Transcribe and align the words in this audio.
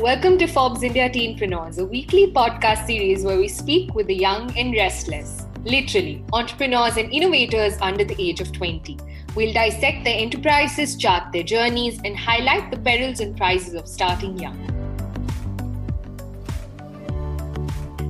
welcome 0.00 0.38
to 0.38 0.46
Forbes 0.46 0.82
India 0.82 1.10
Teenpreneurs, 1.10 1.78
a 1.78 1.84
weekly 1.84 2.32
podcast 2.32 2.86
series 2.86 3.22
where 3.22 3.36
we 3.36 3.48
speak 3.48 3.94
with 3.94 4.06
the 4.06 4.14
young 4.14 4.50
and 4.56 4.72
restless, 4.72 5.44
literally, 5.64 6.24
entrepreneurs 6.32 6.96
and 6.96 7.12
innovators 7.12 7.76
under 7.82 8.02
the 8.02 8.16
age 8.18 8.40
of 8.40 8.50
20. 8.50 8.96
We'll 9.36 9.52
dissect 9.52 10.04
their 10.04 10.16
enterprises, 10.16 10.96
chart 10.96 11.30
their 11.34 11.42
journeys, 11.42 12.00
and 12.02 12.16
highlight 12.16 12.70
the 12.70 12.78
perils 12.78 13.20
and 13.20 13.36
prizes 13.36 13.74
of 13.74 13.86
starting 13.86 14.38
young. 14.38 14.56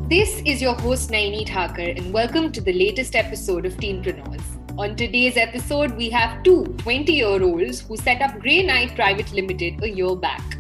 This 0.09 0.43
is 0.47 0.63
your 0.63 0.75
host 0.75 1.11
Naini 1.11 1.45
Thakur, 1.45 1.91
and 1.91 2.13
welcome 2.13 2.53
to 2.53 2.61
the 2.61 2.73
latest 2.73 3.17
episode 3.17 3.67
of 3.67 3.77
Teenpreneurs. 3.79 4.45
On 4.79 4.95
today's 4.95 5.37
episode, 5.37 5.97
we 5.97 6.09
have 6.11 6.45
two 6.45 6.67
20 6.79 7.13
year 7.13 7.43
olds 7.43 7.81
who 7.81 7.97
set 7.97 8.23
up 8.23 8.39
Grey 8.39 8.63
Knight 8.63 8.95
Private 8.95 9.33
Limited 9.33 9.83
a 9.83 9.89
year 9.89 10.15
back. 10.15 10.60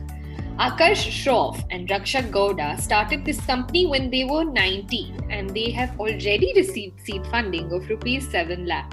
Akarsh 0.61 1.09
Shroff 1.09 1.65
and 1.71 1.89
Rakshak 1.89 2.31
Gowda 2.31 2.79
started 2.79 3.25
this 3.25 3.41
company 3.47 3.87
when 3.87 4.11
they 4.11 4.25
were 4.25 4.45
19 4.45 5.29
and 5.31 5.49
they 5.57 5.71
have 5.71 5.99
already 5.99 6.53
received 6.55 7.01
seed 7.01 7.27
funding 7.29 7.73
of 7.73 7.89
rupees 7.89 8.31
7 8.31 8.67
lakh. 8.67 8.91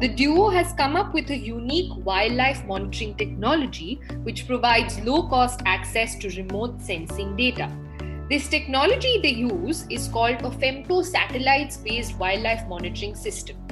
The 0.00 0.08
duo 0.08 0.48
has 0.48 0.72
come 0.72 0.96
up 0.96 1.14
with 1.14 1.30
a 1.30 1.36
unique 1.36 1.92
wildlife 2.04 2.64
monitoring 2.64 3.14
technology 3.14 4.00
which 4.24 4.48
provides 4.48 4.98
low 5.02 5.28
cost 5.28 5.62
access 5.66 6.16
to 6.16 6.30
remote 6.30 6.82
sensing 6.82 7.36
data. 7.36 7.70
This 8.28 8.48
technology 8.48 9.20
they 9.22 9.34
use 9.34 9.86
is 9.88 10.08
called 10.08 10.42
a 10.42 10.50
femto 10.50 11.04
satellites 11.04 11.76
based 11.76 12.18
wildlife 12.18 12.66
monitoring 12.66 13.14
system. 13.14 13.67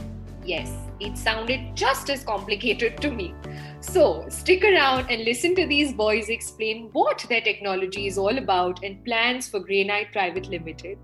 Yes, 0.46 0.73
it 1.00 1.18
sounded 1.18 1.74
just 1.74 2.09
as 2.09 2.23
complicated 2.23 2.98
to 3.02 3.10
me. 3.10 3.34
So, 3.80 4.27
stick 4.28 4.62
around 4.62 5.10
and 5.10 5.24
listen 5.24 5.56
to 5.56 5.66
these 5.66 5.92
boys 5.92 6.28
explain 6.28 6.91
what 6.92 7.27
their 7.28 7.41
technology 7.41 8.06
is 8.06 8.16
all 8.16 8.38
about 8.38 8.84
and 8.84 9.05
plans 9.05 9.48
for 9.48 9.58
Knight 9.58 10.12
Private 10.12 10.48
Limited. 10.48 10.98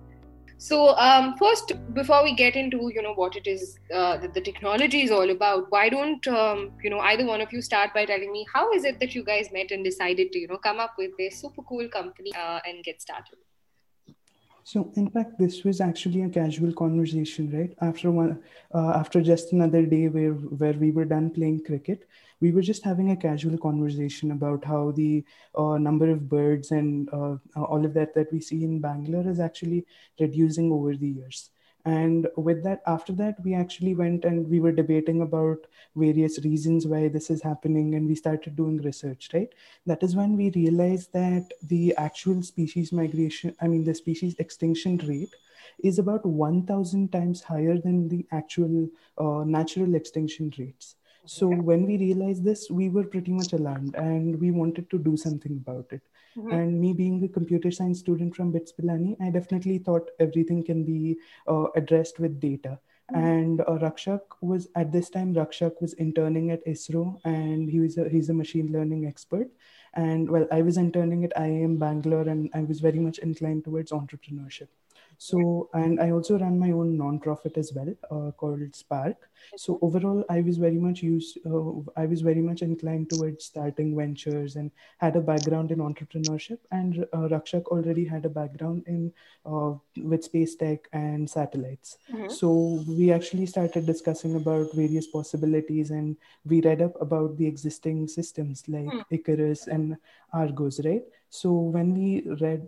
So, 0.58 0.96
um, 0.96 1.34
first, 1.38 1.72
before 1.92 2.22
we 2.22 2.36
get 2.36 2.54
into 2.54 2.92
you 2.94 3.02
know 3.02 3.14
what 3.14 3.34
it 3.34 3.48
is 3.48 3.80
uh, 3.92 4.18
that 4.18 4.32
the 4.32 4.40
technology 4.40 5.02
is 5.02 5.10
all 5.10 5.28
about, 5.28 5.66
why 5.70 5.88
don't 5.88 6.26
um, 6.28 6.70
you 6.84 6.90
know 6.90 7.00
either 7.00 7.26
one 7.26 7.40
of 7.40 7.52
you 7.52 7.60
start 7.60 7.92
by 7.92 8.04
telling 8.04 8.30
me 8.30 8.46
how 8.54 8.72
is 8.72 8.84
it 8.84 9.00
that 9.00 9.12
you 9.12 9.24
guys 9.24 9.50
met 9.52 9.72
and 9.72 9.84
decided 9.84 10.30
to 10.30 10.38
you 10.38 10.46
know 10.46 10.58
come 10.58 10.78
up 10.78 10.94
with 10.96 11.10
this 11.18 11.40
super 11.40 11.62
cool 11.62 11.88
company 11.88 12.32
uh, 12.36 12.60
and 12.64 12.84
get 12.84 13.02
started? 13.02 13.38
So, 14.64 14.92
in 14.96 15.08
fact, 15.10 15.38
this 15.38 15.62
was 15.64 15.80
actually 15.80 16.22
a 16.22 16.28
casual 16.28 16.72
conversation, 16.72 17.50
right? 17.50 17.72
After 17.80 18.10
one, 18.10 18.42
uh, 18.74 18.90
after 18.96 19.20
just 19.20 19.52
another 19.52 19.84
day 19.86 20.08
where 20.08 20.32
where 20.32 20.72
we 20.72 20.90
were 20.90 21.04
done 21.04 21.30
playing 21.30 21.62
cricket, 21.64 22.08
we 22.40 22.50
were 22.52 22.62
just 22.62 22.84
having 22.84 23.10
a 23.10 23.16
casual 23.16 23.56
conversation 23.58 24.30
about 24.32 24.64
how 24.64 24.90
the 24.92 25.24
uh, 25.56 25.78
number 25.78 26.10
of 26.10 26.28
birds 26.28 26.70
and 26.72 27.08
uh, 27.12 27.36
all 27.56 27.84
of 27.84 27.94
that 27.94 28.14
that 28.14 28.32
we 28.32 28.40
see 28.40 28.62
in 28.64 28.80
Bangalore 28.80 29.28
is 29.28 29.40
actually 29.40 29.84
reducing 30.20 30.72
over 30.72 30.94
the 30.96 31.08
years 31.08 31.50
and 31.84 32.28
with 32.36 32.62
that 32.62 32.80
after 32.86 33.12
that 33.12 33.36
we 33.44 33.54
actually 33.54 33.94
went 33.94 34.24
and 34.24 34.48
we 34.48 34.60
were 34.60 34.72
debating 34.72 35.20
about 35.22 35.66
various 35.96 36.38
reasons 36.44 36.86
why 36.86 37.08
this 37.08 37.28
is 37.30 37.42
happening 37.42 37.94
and 37.94 38.06
we 38.06 38.14
started 38.14 38.54
doing 38.56 38.76
research 38.82 39.30
right? 39.34 39.52
That 39.86 40.02
is 40.02 40.14
when 40.14 40.36
we 40.36 40.50
realized 40.50 41.12
that 41.12 41.48
the 41.62 41.94
actual 41.96 42.42
species 42.42 42.92
migration 42.92 43.54
i 43.60 43.66
mean 43.68 43.84
the 43.84 43.94
species 43.94 44.34
extinction 44.38 44.96
rate 44.98 45.34
is 45.82 45.98
about 45.98 46.24
1000 46.24 47.12
times 47.12 47.42
higher 47.42 47.78
than 47.78 48.08
the 48.08 48.26
actual 48.30 48.88
uh, 49.18 49.44
natural 49.44 49.94
extinction 49.94 50.52
rates 50.58 50.96
so 51.24 51.48
when 51.48 51.86
we 51.86 51.96
realized 51.98 52.44
this 52.44 52.70
we 52.70 52.88
were 52.88 53.04
pretty 53.04 53.32
much 53.32 53.52
alarmed 53.52 53.94
and 53.94 54.40
we 54.40 54.50
wanted 54.50 54.88
to 54.90 54.98
do 54.98 55.16
something 55.16 55.52
about 55.64 55.86
it 55.90 56.02
Mm-hmm. 56.36 56.52
And 56.52 56.80
me 56.80 56.92
being 56.92 57.22
a 57.24 57.28
computer 57.28 57.70
science 57.70 57.98
student 57.98 58.34
from 58.34 58.52
BITS 58.52 58.72
Pilani, 58.72 59.20
I 59.20 59.30
definitely 59.30 59.78
thought 59.78 60.10
everything 60.18 60.64
can 60.64 60.84
be 60.84 61.18
uh, 61.46 61.66
addressed 61.76 62.18
with 62.18 62.40
data. 62.40 62.78
Mm-hmm. 63.12 63.24
And 63.24 63.60
uh, 63.62 63.78
Rakshak 63.78 64.20
was 64.40 64.68
at 64.74 64.92
this 64.92 65.10
time 65.10 65.34
Rakshak 65.34 65.80
was 65.80 65.92
interning 65.94 66.50
at 66.50 66.64
ISRO, 66.66 67.20
and 67.24 67.68
he 67.68 67.80
was 67.80 67.98
a, 67.98 68.08
he's 68.08 68.30
a 68.30 68.34
machine 68.34 68.72
learning 68.72 69.06
expert. 69.06 69.48
And 69.94 70.30
well, 70.30 70.46
I 70.50 70.62
was 70.62 70.78
interning 70.78 71.24
at 71.24 71.36
IIM 71.36 71.78
Bangalore, 71.78 72.28
and 72.28 72.48
I 72.54 72.60
was 72.62 72.80
very 72.80 72.98
much 72.98 73.18
inclined 73.18 73.64
towards 73.64 73.92
entrepreneurship. 73.92 74.68
So, 75.22 75.70
and 75.72 76.00
I 76.00 76.10
also 76.10 76.36
run 76.36 76.58
my 76.58 76.72
own 76.72 76.98
nonprofit 76.98 77.56
as 77.56 77.72
well 77.72 77.94
uh, 78.10 78.32
called 78.32 78.74
Spark. 78.74 79.28
So 79.56 79.78
overall, 79.80 80.24
I 80.28 80.40
was 80.40 80.58
very 80.58 80.78
much 80.78 81.00
used. 81.00 81.38
Uh, 81.46 81.88
I 81.96 82.06
was 82.06 82.22
very 82.22 82.40
much 82.40 82.60
inclined 82.62 83.10
towards 83.10 83.44
starting 83.44 83.96
ventures 83.96 84.56
and 84.56 84.72
had 84.98 85.14
a 85.14 85.20
background 85.20 85.70
in 85.70 85.78
entrepreneurship. 85.78 86.58
And 86.72 87.06
uh, 87.12 87.28
Rakshak 87.34 87.66
already 87.66 88.04
had 88.04 88.24
a 88.24 88.28
background 88.28 88.82
in 88.88 89.12
uh, 89.46 89.74
with 89.96 90.24
space 90.24 90.56
tech 90.56 90.88
and 90.92 91.30
satellites. 91.30 91.98
Mm-hmm. 92.12 92.28
So 92.28 92.82
we 92.88 93.12
actually 93.12 93.46
started 93.46 93.86
discussing 93.86 94.34
about 94.34 94.74
various 94.74 95.06
possibilities, 95.06 95.92
and 95.92 96.16
we 96.44 96.62
read 96.62 96.82
up 96.82 97.00
about 97.00 97.36
the 97.36 97.46
existing 97.46 98.08
systems 98.08 98.64
like 98.66 98.86
mm. 98.86 99.04
Icarus 99.10 99.68
and 99.68 99.96
Argos, 100.32 100.84
right? 100.84 101.04
So 101.30 101.52
when 101.52 101.94
we 101.94 102.22
read 102.40 102.66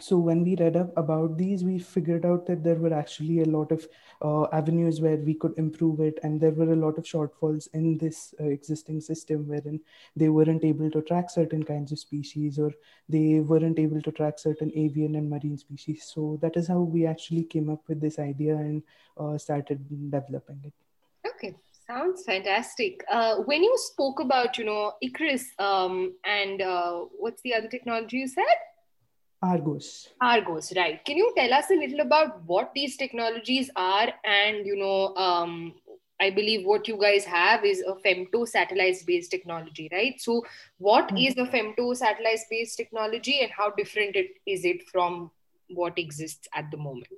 so 0.00 0.18
when 0.18 0.42
we 0.42 0.56
read 0.56 0.76
up 0.76 0.92
about 0.96 1.38
these 1.38 1.62
we 1.62 1.78
figured 1.78 2.26
out 2.26 2.46
that 2.46 2.64
there 2.64 2.74
were 2.74 2.92
actually 2.92 3.40
a 3.42 3.44
lot 3.44 3.70
of 3.70 3.86
uh, 4.22 4.44
avenues 4.52 5.00
where 5.00 5.16
we 5.16 5.34
could 5.34 5.56
improve 5.56 6.00
it 6.00 6.18
and 6.24 6.40
there 6.40 6.50
were 6.50 6.72
a 6.72 6.76
lot 6.76 6.98
of 6.98 7.04
shortfalls 7.04 7.68
in 7.74 7.96
this 7.98 8.34
uh, 8.40 8.44
existing 8.44 9.00
system 9.00 9.46
wherein 9.46 9.80
they 10.16 10.28
weren't 10.28 10.64
able 10.64 10.90
to 10.90 11.00
track 11.02 11.30
certain 11.30 11.62
kinds 11.62 11.92
of 11.92 11.98
species 11.98 12.58
or 12.58 12.72
they 13.08 13.38
weren't 13.38 13.78
able 13.78 14.02
to 14.02 14.10
track 14.10 14.38
certain 14.38 14.72
avian 14.74 15.14
and 15.14 15.30
marine 15.30 15.56
species. 15.56 16.10
So 16.12 16.38
that 16.42 16.56
is 16.56 16.66
how 16.66 16.80
we 16.80 17.06
actually 17.06 17.44
came 17.44 17.70
up 17.70 17.82
with 17.86 18.00
this 18.00 18.18
idea 18.18 18.56
and 18.56 18.82
uh, 19.16 19.38
started 19.38 20.10
developing 20.10 20.60
it. 20.64 20.72
Okay. 21.28 21.54
Sounds 21.86 22.24
fantastic. 22.24 23.04
Uh, 23.10 23.36
when 23.44 23.62
you 23.62 23.76
spoke 23.76 24.18
about 24.18 24.56
you 24.56 24.64
know 24.64 24.94
icarus 25.02 25.44
um, 25.58 26.14
and 26.24 26.62
uh, 26.62 27.00
what's 27.18 27.42
the 27.42 27.54
other 27.54 27.68
technology 27.68 28.16
you 28.16 28.26
said 28.26 28.56
Argos. 29.44 30.08
Argos, 30.20 30.72
right. 30.76 31.04
Can 31.04 31.16
you 31.16 31.32
tell 31.36 31.52
us 31.52 31.70
a 31.70 31.74
little 31.74 32.00
about 32.00 32.42
what 32.44 32.72
these 32.74 32.96
technologies 32.96 33.70
are? 33.76 34.08
And, 34.24 34.66
you 34.66 34.76
know, 34.76 35.14
um, 35.16 35.74
I 36.20 36.30
believe 36.30 36.64
what 36.64 36.88
you 36.88 36.96
guys 36.96 37.24
have 37.24 37.64
is 37.64 37.82
a 37.86 37.94
femto 37.94 38.46
satellite 38.48 38.96
based 39.06 39.30
technology, 39.30 39.88
right? 39.92 40.20
So, 40.20 40.42
what 40.78 41.08
mm-hmm. 41.08 41.16
is 41.18 41.34
the 41.34 41.42
femto 41.42 41.96
satellite 41.96 42.40
based 42.50 42.76
technology 42.76 43.40
and 43.42 43.50
how 43.50 43.70
different 43.70 44.16
it, 44.16 44.30
is 44.46 44.64
it 44.64 44.88
from 44.88 45.30
what 45.68 45.98
exists 45.98 46.48
at 46.54 46.70
the 46.70 46.76
moment? 46.76 47.08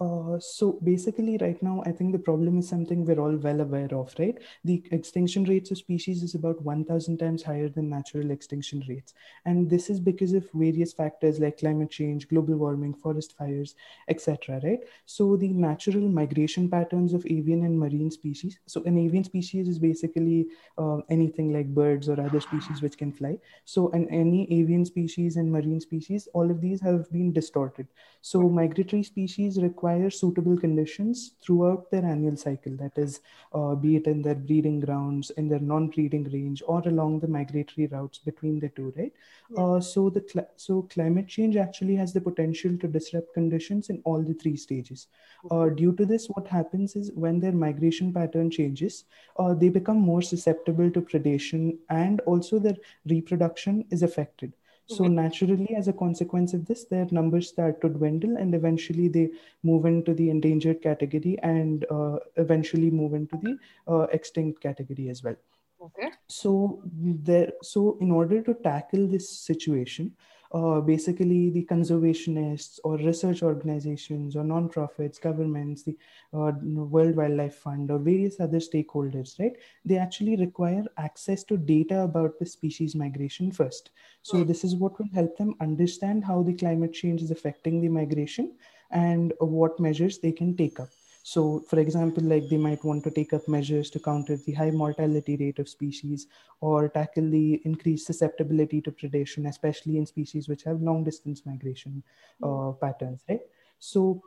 Uh, 0.00 0.38
so 0.40 0.78
basically, 0.82 1.36
right 1.42 1.62
now, 1.62 1.82
I 1.84 1.92
think 1.92 2.12
the 2.12 2.18
problem 2.18 2.58
is 2.58 2.66
something 2.66 3.04
we're 3.04 3.20
all 3.20 3.36
well 3.36 3.60
aware 3.60 3.94
of, 3.94 4.14
right? 4.18 4.38
The 4.64 4.82
extinction 4.92 5.44
rates 5.44 5.70
of 5.70 5.76
species 5.76 6.22
is 6.22 6.34
about 6.34 6.62
1,000 6.62 7.18
times 7.18 7.42
higher 7.42 7.68
than 7.68 7.90
natural 7.90 8.30
extinction 8.30 8.82
rates. 8.88 9.12
And 9.44 9.68
this 9.68 9.90
is 9.90 10.00
because 10.00 10.32
of 10.32 10.48
various 10.54 10.94
factors 10.94 11.38
like 11.38 11.58
climate 11.58 11.90
change, 11.90 12.28
global 12.28 12.56
warming, 12.56 12.94
forest 12.94 13.36
fires, 13.36 13.74
etc., 14.08 14.60
right? 14.64 14.80
So 15.04 15.36
the 15.36 15.48
natural 15.48 16.08
migration 16.08 16.70
patterns 16.70 17.12
of 17.12 17.26
avian 17.26 17.62
and 17.66 17.78
marine 17.78 18.10
species. 18.10 18.58
So 18.64 18.82
an 18.84 18.96
avian 18.96 19.24
species 19.24 19.68
is 19.68 19.78
basically 19.78 20.46
uh, 20.78 21.00
anything 21.10 21.52
like 21.52 21.74
birds 21.74 22.08
or 22.08 22.18
other 22.18 22.40
species 22.40 22.80
which 22.80 22.96
can 22.96 23.12
fly. 23.12 23.36
So 23.66 23.90
an, 23.90 24.08
any 24.08 24.50
avian 24.50 24.86
species 24.86 25.36
and 25.36 25.52
marine 25.52 25.80
species, 25.80 26.26
all 26.32 26.50
of 26.50 26.62
these 26.62 26.80
have 26.80 27.12
been 27.12 27.34
distorted. 27.34 27.86
So 28.22 28.48
migratory 28.48 29.02
species 29.02 29.60
require 29.60 29.89
require 29.90 30.10
suitable 30.10 30.56
conditions 30.56 31.32
throughout 31.42 31.90
their 31.90 32.04
annual 32.04 32.36
cycle. 32.36 32.76
That 32.76 32.96
is, 32.96 33.20
uh, 33.52 33.74
be 33.74 33.96
it 33.96 34.06
in 34.06 34.22
their 34.22 34.34
breeding 34.34 34.80
grounds, 34.80 35.30
in 35.30 35.48
their 35.48 35.60
non-breeding 35.60 36.24
range, 36.32 36.62
or 36.66 36.82
along 36.86 37.20
the 37.20 37.28
migratory 37.28 37.86
routes 37.86 38.18
between 38.18 38.60
the 38.60 38.68
two, 38.68 38.92
right? 38.96 39.12
Yeah. 39.50 39.62
Uh, 39.62 39.80
so 39.80 40.10
the 40.10 40.24
cl- 40.32 40.48
so 40.56 40.82
climate 40.82 41.28
change 41.28 41.56
actually 41.56 41.96
has 41.96 42.12
the 42.12 42.20
potential 42.20 42.76
to 42.78 42.88
disrupt 42.88 43.34
conditions 43.34 43.90
in 43.90 44.00
all 44.04 44.22
the 44.22 44.34
three 44.34 44.56
stages. 44.56 45.08
Uh, 45.50 45.68
due 45.68 45.92
to 45.92 46.06
this, 46.06 46.28
what 46.28 46.46
happens 46.46 46.96
is 46.96 47.12
when 47.14 47.40
their 47.40 47.52
migration 47.52 48.12
pattern 48.12 48.50
changes, 48.50 49.04
uh, 49.38 49.54
they 49.54 49.68
become 49.68 49.98
more 49.98 50.22
susceptible 50.22 50.90
to 50.90 51.00
predation, 51.00 51.78
and 51.88 52.20
also 52.20 52.58
their 52.58 52.76
reproduction 53.06 53.84
is 53.90 54.02
affected. 54.02 54.52
So 54.90 55.04
mm-hmm. 55.04 55.14
naturally, 55.14 55.74
as 55.76 55.86
a 55.86 55.92
consequence 55.92 56.52
of 56.52 56.66
this, 56.66 56.84
their 56.84 57.06
numbers 57.12 57.48
start 57.48 57.80
to 57.82 57.88
dwindle, 57.88 58.36
and 58.36 58.56
eventually 58.56 59.06
they 59.06 59.30
move 59.62 59.86
into 59.86 60.14
the 60.14 60.30
endangered 60.30 60.82
category, 60.82 61.38
and 61.44 61.86
uh, 61.90 62.16
eventually 62.36 62.90
move 62.90 63.14
into 63.14 63.36
the 63.36 63.56
uh, 63.86 64.06
extinct 64.12 64.60
category 64.60 65.08
as 65.08 65.22
well. 65.22 65.36
Okay. 65.80 66.10
So 66.26 66.82
there, 66.84 67.52
so 67.62 67.98
in 68.00 68.10
order 68.10 68.42
to 68.42 68.54
tackle 68.54 69.06
this 69.06 69.30
situation, 69.30 70.12
uh, 70.52 70.80
basically 70.80 71.50
the 71.50 71.64
conservationists 71.64 72.80
or 72.82 72.96
research 72.96 73.42
organizations 73.42 74.34
or 74.34 74.42
non-profits, 74.42 75.18
governments, 75.18 75.84
the 75.84 75.96
uh, 76.32 76.52
World 76.62 77.14
Wildlife 77.16 77.54
Fund 77.54 77.90
or 77.90 77.98
various 77.98 78.40
other 78.40 78.58
stakeholders, 78.58 79.38
right? 79.38 79.56
They 79.84 79.96
actually 79.96 80.36
require 80.36 80.84
access 80.96 81.44
to 81.44 81.56
data 81.56 82.00
about 82.00 82.38
the 82.38 82.46
species 82.46 82.94
migration 82.94 83.52
first. 83.52 83.90
So 84.22 84.38
hmm. 84.38 84.44
this 84.44 84.64
is 84.64 84.74
what 84.74 84.98
will 84.98 85.10
help 85.14 85.36
them 85.36 85.54
understand 85.60 86.24
how 86.24 86.42
the 86.42 86.54
climate 86.54 86.92
change 86.92 87.22
is 87.22 87.30
affecting 87.30 87.80
the 87.80 87.88
migration 87.88 88.56
and 88.90 89.32
what 89.38 89.78
measures 89.78 90.18
they 90.18 90.32
can 90.32 90.56
take 90.56 90.80
up. 90.80 90.90
So, 91.22 91.60
for 91.68 91.78
example, 91.78 92.24
like 92.24 92.48
they 92.48 92.56
might 92.56 92.82
want 92.84 93.04
to 93.04 93.10
take 93.10 93.32
up 93.32 93.46
measures 93.46 93.90
to 93.90 94.00
counter 94.00 94.36
the 94.36 94.52
high 94.52 94.70
mortality 94.70 95.36
rate 95.36 95.58
of 95.58 95.68
species 95.68 96.26
or 96.60 96.88
tackle 96.88 97.30
the 97.30 97.60
increased 97.64 98.06
susceptibility 98.06 98.80
to 98.82 98.90
predation, 98.90 99.48
especially 99.48 99.98
in 99.98 100.06
species 100.06 100.48
which 100.48 100.64
have 100.64 100.80
long 100.80 101.04
distance 101.04 101.44
migration 101.44 102.02
uh, 102.42 102.46
mm. 102.46 102.80
patterns, 102.80 103.22
right? 103.28 103.40
So, 103.78 104.22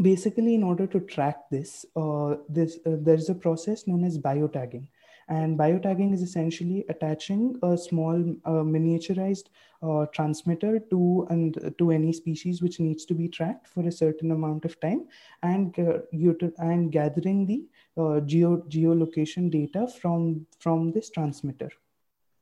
basically, 0.00 0.54
in 0.54 0.62
order 0.62 0.86
to 0.88 1.00
track 1.00 1.48
this, 1.50 1.86
uh, 1.94 2.36
this 2.48 2.78
uh, 2.84 2.96
there's 2.98 3.28
a 3.28 3.34
process 3.34 3.86
known 3.86 4.04
as 4.04 4.18
biotagging. 4.18 4.88
And 5.28 5.58
biotagging 5.58 6.14
is 6.14 6.22
essentially 6.22 6.84
attaching 6.88 7.56
a 7.62 7.76
small 7.76 8.14
uh, 8.44 8.62
miniaturized 8.74 9.46
uh, 9.82 10.06
transmitter 10.06 10.78
to 10.90 11.26
and 11.30 11.74
to 11.78 11.90
any 11.90 12.12
species 12.12 12.62
which 12.62 12.78
needs 12.78 13.04
to 13.06 13.14
be 13.14 13.28
tracked 13.28 13.66
for 13.66 13.86
a 13.86 13.92
certain 13.92 14.30
amount 14.30 14.64
of 14.64 14.78
time, 14.80 15.06
and 15.42 15.76
uh, 15.78 15.98
and 16.58 16.92
gathering 16.92 17.46
the 17.46 17.64
uh, 18.00 18.20
geo 18.20 18.58
geolocation 18.68 19.50
data 19.50 19.88
from 19.88 20.46
from 20.60 20.92
this 20.92 21.10
transmitter. 21.10 21.70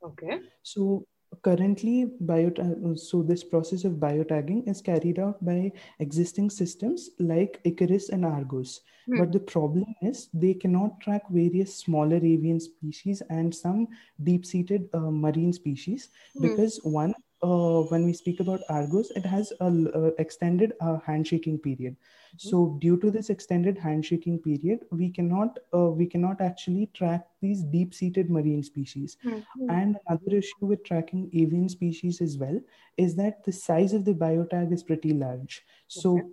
Okay. 0.03 0.41
So 0.63 1.07
currently 1.43 2.11
biota- 2.25 2.99
so 2.99 3.23
this 3.23 3.45
process 3.45 3.85
of 3.85 3.95
biotagging 3.95 4.69
is 4.69 4.81
carried 4.81 5.19
out 5.19 5.45
by 5.45 5.73
existing 5.99 6.51
systems 6.51 7.11
like 7.19 7.61
icarus 7.65 8.09
and 8.11 8.25
argos 8.25 8.81
hmm. 9.07 9.19
but 9.19 9.33
the 9.33 9.41
problem 9.41 9.85
is 10.03 10.29
they 10.35 10.55
cannot 10.55 11.01
track 11.01 11.23
various 11.31 11.75
smaller 11.75 12.17
avian 12.17 12.61
species 12.61 13.23
and 13.31 13.55
some 13.55 13.87
deep-seated 14.23 14.89
uh, 14.95 15.11
marine 15.11 15.53
species 15.53 16.11
hmm. 16.37 16.43
because 16.43 16.79
one 16.83 17.15
uh, 17.44 17.82
when 17.93 18.05
we 18.06 18.12
speak 18.12 18.41
about 18.41 18.62
Argos, 18.69 19.11
it 19.11 19.26
has 19.26 19.52
a 19.61 19.67
uh, 19.67 20.11
extended 20.19 20.73
uh, 20.81 20.99
handshaking 21.06 21.58
period. 21.58 21.96
Mm-hmm. 21.96 22.49
So 22.49 22.79
due 22.81 22.96
to 23.00 23.11
this 23.11 23.29
extended 23.31 23.79
handshaking 23.79 24.38
period, 24.38 24.81
we 24.91 25.11
cannot 25.11 25.58
uh, 25.75 25.91
we 25.91 26.06
cannot 26.06 26.41
actually 26.41 26.88
track 26.94 27.26
these 27.43 27.62
deep-seated 27.62 28.31
marine 28.31 28.62
species. 28.62 29.19
Mm-hmm. 29.25 29.70
And 29.70 29.96
another 30.08 30.38
issue 30.38 30.67
with 30.73 30.85
tracking 30.85 31.31
avian 31.35 31.69
species 31.69 32.20
as 32.20 32.38
well 32.38 32.58
is 32.96 33.14
that 33.17 33.44
the 33.44 33.52
size 33.52 33.93
of 33.93 34.05
the 34.05 34.14
biotag 34.14 34.73
is 34.73 34.82
pretty 34.82 35.12
large. 35.12 35.62
So 35.88 36.19
okay. 36.19 36.29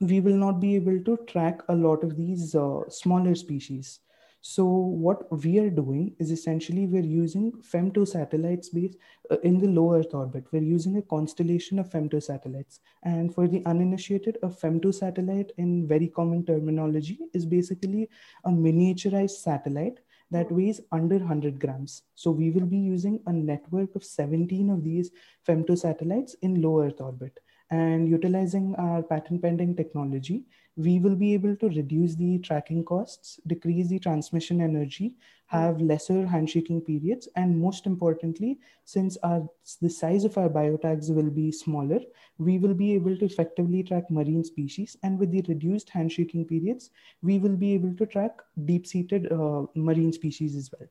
we 0.00 0.20
will 0.20 0.36
not 0.46 0.60
be 0.60 0.74
able 0.76 1.02
to 1.10 1.18
track 1.26 1.62
a 1.68 1.74
lot 1.74 2.04
of 2.04 2.16
these 2.16 2.54
uh, 2.54 2.88
smaller 2.88 3.34
species. 3.34 4.00
So 4.48 4.64
what 4.64 5.26
we 5.44 5.58
are 5.58 5.70
doing 5.70 6.14
is 6.20 6.30
essentially 6.30 6.86
we're 6.86 7.02
using 7.02 7.50
femto 7.62 8.06
satellites 8.06 8.68
based 8.68 8.96
uh, 9.28 9.38
in 9.42 9.58
the 9.58 9.66
low 9.66 9.94
Earth 9.94 10.14
orbit. 10.14 10.44
We're 10.52 10.62
using 10.62 10.96
a 10.96 11.02
constellation 11.02 11.80
of 11.80 11.90
femto 11.90 12.22
satellites. 12.22 12.78
And 13.02 13.34
for 13.34 13.48
the 13.48 13.64
uninitiated, 13.66 14.38
a 14.44 14.48
femto 14.48 14.94
satellite 14.94 15.50
in 15.58 15.88
very 15.88 16.06
common 16.06 16.46
terminology 16.46 17.18
is 17.34 17.44
basically 17.44 18.08
a 18.44 18.50
miniaturized 18.50 19.42
satellite 19.42 19.98
that 20.30 20.52
weighs 20.52 20.80
under 20.92 21.18
100 21.18 21.58
grams. 21.58 22.02
So 22.14 22.30
we 22.30 22.50
will 22.50 22.66
be 22.66 22.78
using 22.78 23.18
a 23.26 23.32
network 23.32 23.96
of 23.96 24.04
17 24.04 24.70
of 24.70 24.84
these 24.84 25.10
femto 25.46 25.76
satellites 25.76 26.36
in 26.42 26.62
low 26.62 26.82
Earth 26.82 27.00
orbit. 27.00 27.36
And 27.70 28.08
utilizing 28.08 28.76
our 28.76 29.02
patent 29.02 29.42
pending 29.42 29.74
technology, 29.74 30.44
we 30.76 30.98
will 30.98 31.16
be 31.16 31.32
able 31.32 31.56
to 31.56 31.68
reduce 31.68 32.14
the 32.14 32.38
tracking 32.40 32.84
costs, 32.84 33.40
decrease 33.46 33.88
the 33.88 33.98
transmission 33.98 34.60
energy, 34.60 35.14
have 35.46 35.80
lesser 35.80 36.26
handshaking 36.26 36.80
periods, 36.80 37.28
and 37.36 37.58
most 37.58 37.86
importantly, 37.86 38.58
since 38.84 39.16
our 39.22 39.48
the 39.80 39.88
size 39.88 40.24
of 40.24 40.36
our 40.36 40.48
biotags 40.48 41.10
will 41.14 41.30
be 41.30 41.50
smaller, 41.50 42.00
we 42.38 42.58
will 42.58 42.74
be 42.74 42.92
able 42.94 43.16
to 43.16 43.24
effectively 43.24 43.82
track 43.82 44.10
marine 44.10 44.44
species. 44.44 44.96
And 45.02 45.18
with 45.18 45.30
the 45.30 45.42
reduced 45.48 45.88
handshaking 45.88 46.46
periods, 46.46 46.90
we 47.22 47.38
will 47.38 47.56
be 47.56 47.72
able 47.74 47.94
to 47.94 48.06
track 48.06 48.32
deep-seated 48.64 49.32
uh, 49.32 49.66
marine 49.74 50.12
species 50.12 50.56
as 50.56 50.70
well. 50.72 50.88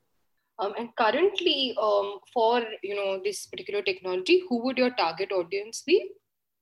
Um, 0.57 0.73
and 0.77 0.95
currently, 0.95 1.75
um, 1.79 2.19
for 2.33 2.63
you 2.81 2.95
know 2.95 3.21
this 3.23 3.45
particular 3.45 3.81
technology, 3.81 4.41
who 4.49 4.63
would 4.63 4.77
your 4.77 4.91
target 4.91 5.31
audience 5.31 5.83
be? 5.85 6.09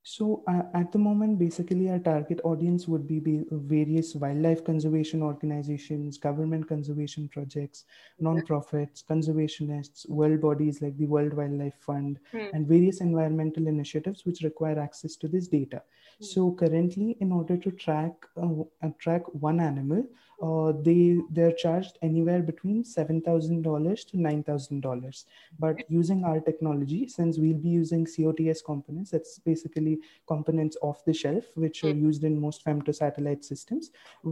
So 0.04 0.44
uh, 0.48 0.64
at 0.74 0.92
the 0.92 1.00
moment, 1.00 1.40
basically 1.40 1.90
our 1.90 1.98
target 1.98 2.42
audience 2.44 2.90
would 2.90 3.08
be, 3.08 3.22
various 3.52 4.16
wildlife 4.16 4.64
conservation 4.66 5.24
organizations, 5.24 6.18
government 6.18 6.68
conservation 6.68 7.30
projects, 7.30 7.86
non-profits, 8.20 9.04
conservationists, 9.10 10.10
world 10.10 10.42
bodies 10.42 10.82
like 10.82 10.98
the 10.98 11.06
World 11.06 11.34
Wildlife 11.34 11.80
Fund, 11.80 12.20
hmm. 12.32 12.48
and 12.54 12.68
various 12.68 13.00
environmental 13.00 13.68
initiatives 13.68 14.26
which 14.26 14.42
require 14.42 14.78
access 14.78 15.16
to 15.16 15.30
this 15.30 15.48
data. 15.48 15.82
Hmm. 16.20 16.26
So 16.26 16.52
currently, 16.52 17.16
in 17.22 17.32
order 17.32 17.56
to 17.56 17.72
track 17.72 18.12
uh, 18.36 18.90
track 19.00 19.24
one 19.34 19.62
animal, 19.62 20.06
uh, 20.42 20.74
they 20.82 21.20
they're 21.32 21.52
charged 21.52 21.98
anywhere 22.02 22.42
between 22.42 22.84
seven 22.84 23.22
thousand 23.22 23.62
dollars 23.62 24.04
to 24.06 24.20
nine 24.20 24.44
thousand 24.44 24.82
dollars. 24.82 25.26
But 25.60 25.84
using 25.90 26.24
our 26.24 26.40
technology, 26.40 27.08
since 27.08 27.38
we'll 27.38 27.58
be 27.58 27.70
using 27.70 28.06
COTS 28.06 28.62
components, 28.62 29.12
that's 29.12 29.40
basically 29.40 30.00
components 30.28 30.78
off 30.82 31.04
the 31.06 31.14
shelf 31.14 31.46
which 31.56 31.84
are 31.84 31.92
hmm. 31.92 32.06
used 32.06 32.24
in 32.24 32.40
most 32.40 32.66
femto 32.66 32.94
satellite 32.94 33.44
systems. 33.44 33.92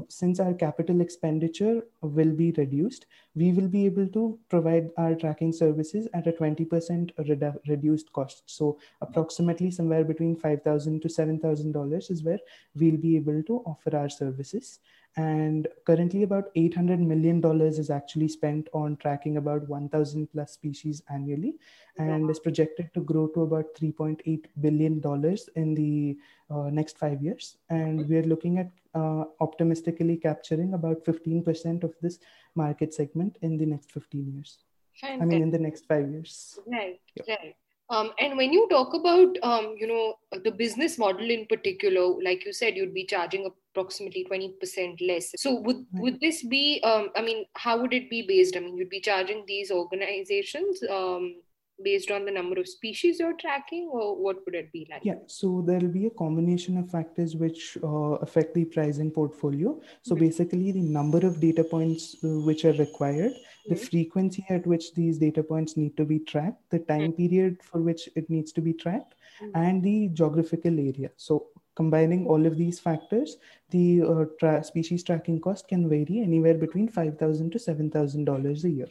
Since 0.10 0.40
our 0.40 0.54
capital 0.54 1.02
expenditure 1.02 1.84
will 2.02 2.32
be 2.32 2.52
reduced, 2.58 3.06
we 3.36 3.52
will 3.52 3.68
be 3.68 3.86
able 3.86 4.08
to 4.08 4.40
provide 4.50 4.90
our 4.98 5.16
tracking 5.16 5.54
services 5.54 6.08
at 6.14 6.28
a 6.28 6.32
twenty 6.32 6.66
percent 6.66 7.16
redu- 7.18 7.60
reduced 7.68 8.12
cost. 8.12 8.44
So 8.46 8.80
approximately 9.02 9.72
somewhere 9.72 10.04
between 10.04 10.36
five 10.36 10.64
thousand 10.64 11.02
to 11.04 11.10
seven 11.10 11.40
thousand 11.40 11.72
dollars 11.74 12.10
is 12.10 12.24
where 12.24 12.40
we'll 12.76 12.98
be 12.98 13.16
able 13.16 13.44
to 13.44 13.64
offer 13.66 13.96
our 13.96 14.10
services 14.10 14.80
and 15.18 15.68
currently 15.86 16.24
about 16.24 16.46
800 16.56 17.00
million 17.00 17.42
dollars 17.42 17.80
is 17.80 17.90
actually 17.90 18.30
spent 18.30 18.70
on 18.74 18.96
tracking 18.98 19.38
about 19.38 19.68
1000 19.68 20.28
plus 20.32 20.54
species 20.54 21.04
annually. 21.10 21.56
And 21.98 22.30
is 22.30 22.40
projected 22.40 22.94
to 22.94 23.02
grow 23.02 23.28
to 23.28 23.42
about 23.42 23.66
3.8 23.76 24.46
billion 24.62 25.02
dollars 25.02 25.50
in 25.56 25.76
the 25.76 26.18
uh, 26.50 26.70
next 26.72 26.98
5 26.98 27.22
years. 27.22 27.58
And 27.70 28.08
we 28.08 28.18
are 28.18 28.24
looking 28.24 28.58
at 28.60 28.72
uh, 28.96 29.26
optimistically 29.42 30.18
capturing 30.18 30.74
about 30.74 31.04
15% 31.04 31.84
of 31.84 31.94
this 32.02 32.20
market 32.56 32.94
segment 32.94 33.38
in 33.42 33.58
the 33.58 33.66
next 33.66 33.92
15 33.92 34.34
years. 34.34 34.60
Fantastic. 35.00 35.22
i 35.22 35.26
mean 35.26 35.42
in 35.42 35.52
the 35.52 35.60
next 35.60 35.86
5 35.86 36.10
years. 36.10 36.60
Right 36.66 37.00
yeah. 37.28 37.36
right 37.36 37.56
um, 37.92 38.12
and 38.20 38.38
when 38.38 38.54
you 38.54 38.68
talk 38.70 38.94
about, 38.94 39.38
um, 39.44 39.76
you 39.78 39.86
know, 39.86 40.16
the 40.44 40.52
business 40.52 40.98
model 40.98 41.30
in 41.30 41.46
particular, 41.48 42.16
like 42.24 42.46
you 42.46 42.54
said, 42.54 42.78
you'd 42.78 42.94
be 42.94 43.06
charging 43.06 43.52
approximately 43.76 44.26
20% 44.32 45.06
less. 45.06 45.34
So 45.36 45.56
would, 45.60 45.86
would 45.94 46.20
this 46.22 46.44
be, 46.44 46.82
um, 46.84 47.10
I 47.18 47.22
mean, 47.22 47.46
how 47.56 47.82
would 47.82 47.94
it 47.94 48.10
be 48.10 48.22
based? 48.22 48.56
I 48.56 48.62
mean, 48.62 48.78
you'd 48.78 48.90
be 48.90 49.02
charging 49.02 49.44
these 49.46 49.72
organizations 49.72 50.82
um, 50.90 51.36
based 51.84 52.12
on 52.12 52.26
the 52.26 52.32
number 52.32 52.60
of 52.60 52.68
species 52.68 53.20
you're 53.20 53.38
tracking 53.38 53.90
or 53.92 54.16
what 54.16 54.38
would 54.46 54.56
it 54.56 54.72
be 54.72 54.88
like 54.92 55.02
yeah 55.04 55.16
so 55.26 55.64
there'll 55.66 55.88
be 55.88 56.06
a 56.06 56.12
combination 56.12 56.78
of 56.78 56.90
factors 56.90 57.36
which 57.36 57.78
uh, 57.84 58.16
affect 58.26 58.54
the 58.54 58.66
pricing 58.66 59.10
portfolio 59.10 59.80
so 60.04 60.14
mm-hmm. 60.14 60.26
basically 60.26 60.72
the 60.72 60.82
number 60.82 61.26
of 61.26 61.40
data 61.40 61.64
points 61.64 62.16
uh, 62.24 62.28
which 62.28 62.66
are 62.66 62.74
required. 62.74 63.34
The 63.68 63.76
frequency 63.76 64.46
at 64.50 64.66
which 64.66 64.94
these 64.94 65.18
data 65.18 65.44
points 65.44 65.78
need 65.78 65.96
to 65.98 66.06
be 66.06 66.20
tracked 66.20 66.70
the 66.70 66.80
time 66.80 67.12
mm-hmm. 67.12 67.28
period 67.28 67.58
for 67.64 67.82
which 67.82 68.10
it 68.16 68.30
needs 68.30 68.52
to 68.52 68.62
be 68.62 68.74
tracked 68.74 69.16
mm-hmm. 69.42 69.56
and 69.56 69.84
the 69.84 70.08
geographical 70.10 70.80
area 70.80 71.10
so 71.16 71.48
combining 71.76 72.28
all 72.28 72.46
of 72.46 72.58
these 72.58 72.80
factors 72.80 73.38
the 73.70 74.02
uh, 74.02 74.26
tra- 74.40 74.64
species 74.64 75.04
tracking 75.04 75.40
cost 75.40 75.68
can 75.68 75.88
vary 75.88 76.22
anywhere 76.22 76.56
between 76.56 76.88
5000 76.88 77.52
to 77.52 77.60
7000 77.60 78.26
dollars 78.26 78.66
a 78.66 78.70
year 78.70 78.90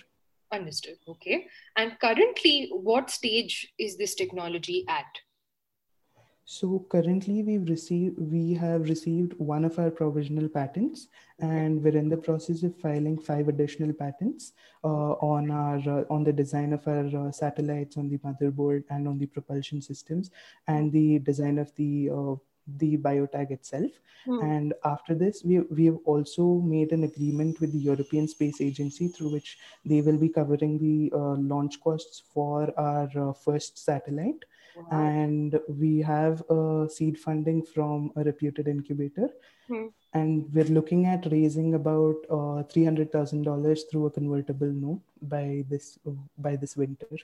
Understood. 0.52 0.98
Okay. 1.06 1.46
And 1.76 1.96
currently, 2.00 2.70
what 2.72 3.08
stage 3.10 3.72
is 3.78 3.96
this 3.96 4.16
technology 4.16 4.84
at? 4.88 5.06
So 6.60 6.84
currently, 6.90 7.42
we've 7.42 7.66
received 7.70 8.18
we 8.18 8.52
have 8.52 8.82
received 8.82 9.32
one 9.38 9.64
of 9.64 9.78
our 9.78 9.90
provisional 9.90 10.46
patents, 10.46 11.08
and 11.38 11.82
we're 11.82 11.96
in 11.96 12.10
the 12.10 12.18
process 12.18 12.62
of 12.64 12.76
filing 12.76 13.16
five 13.18 13.48
additional 13.48 13.94
patents 13.94 14.52
uh, 14.84 15.12
on 15.34 15.50
our 15.50 15.78
uh, 15.88 16.04
on 16.10 16.22
the 16.22 16.34
design 16.34 16.74
of 16.74 16.86
our 16.86 17.06
uh, 17.20 17.32
satellites, 17.32 17.96
on 17.96 18.10
the 18.10 18.18
motherboard, 18.18 18.84
and 18.90 19.08
on 19.08 19.16
the 19.18 19.24
propulsion 19.24 19.80
systems, 19.80 20.30
and 20.66 20.92
the 20.92 21.20
design 21.20 21.56
of 21.56 21.74
the 21.76 22.10
uh, 22.10 22.34
the 22.76 22.98
biotag 22.98 23.50
itself. 23.50 23.90
Mm. 24.26 24.44
And 24.44 24.74
after 24.84 25.14
this, 25.14 25.42
we, 25.42 25.60
we 25.60 25.86
have 25.86 25.98
also 26.04 26.60
made 26.60 26.92
an 26.92 27.04
agreement 27.04 27.60
with 27.60 27.72
the 27.72 27.78
European 27.78 28.28
Space 28.28 28.60
Agency 28.60 29.08
through 29.08 29.32
which 29.32 29.56
they 29.86 30.02
will 30.02 30.18
be 30.18 30.28
covering 30.28 30.78
the 30.78 31.10
uh, 31.16 31.36
launch 31.54 31.80
costs 31.80 32.22
for 32.34 32.70
our 32.78 33.08
uh, 33.16 33.32
first 33.32 33.82
satellite. 33.82 34.44
Wow. 34.76 34.86
and 34.90 35.58
we 35.68 35.98
have 36.00 36.42
a 36.50 36.88
seed 36.88 37.18
funding 37.18 37.62
from 37.62 38.12
a 38.16 38.24
reputed 38.24 38.68
incubator 38.68 39.28
hmm. 39.68 39.86
and 40.14 40.48
we're 40.52 40.72
looking 40.78 41.06
at 41.06 41.26
raising 41.30 41.74
about 41.74 42.16
uh, 42.30 42.62
$300000 42.74 43.80
through 43.90 44.06
a 44.06 44.10
convertible 44.10 44.72
note 44.86 45.02
by 45.22 45.64
this 45.68 45.98
by 46.38 46.56
this 46.56 46.76
winter 46.76 47.16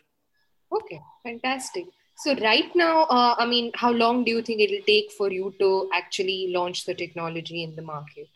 okay 0.73 1.01
fantastic 1.23 1.87
so 2.17 2.35
right 2.37 2.75
now 2.75 3.05
uh, 3.05 3.35
i 3.39 3.47
mean 3.47 3.71
how 3.75 3.91
long 3.91 4.25
do 4.25 4.31
you 4.31 4.43
think 4.43 4.61
it'll 4.61 4.87
take 4.87 5.13
for 5.13 5.31
you 5.31 5.55
to 5.59 5.89
actually 5.95 6.53
launch 6.53 6.85
the 6.85 6.95
technology 6.95 7.63
in 7.63 7.75
the 7.77 7.83
market 7.83 8.29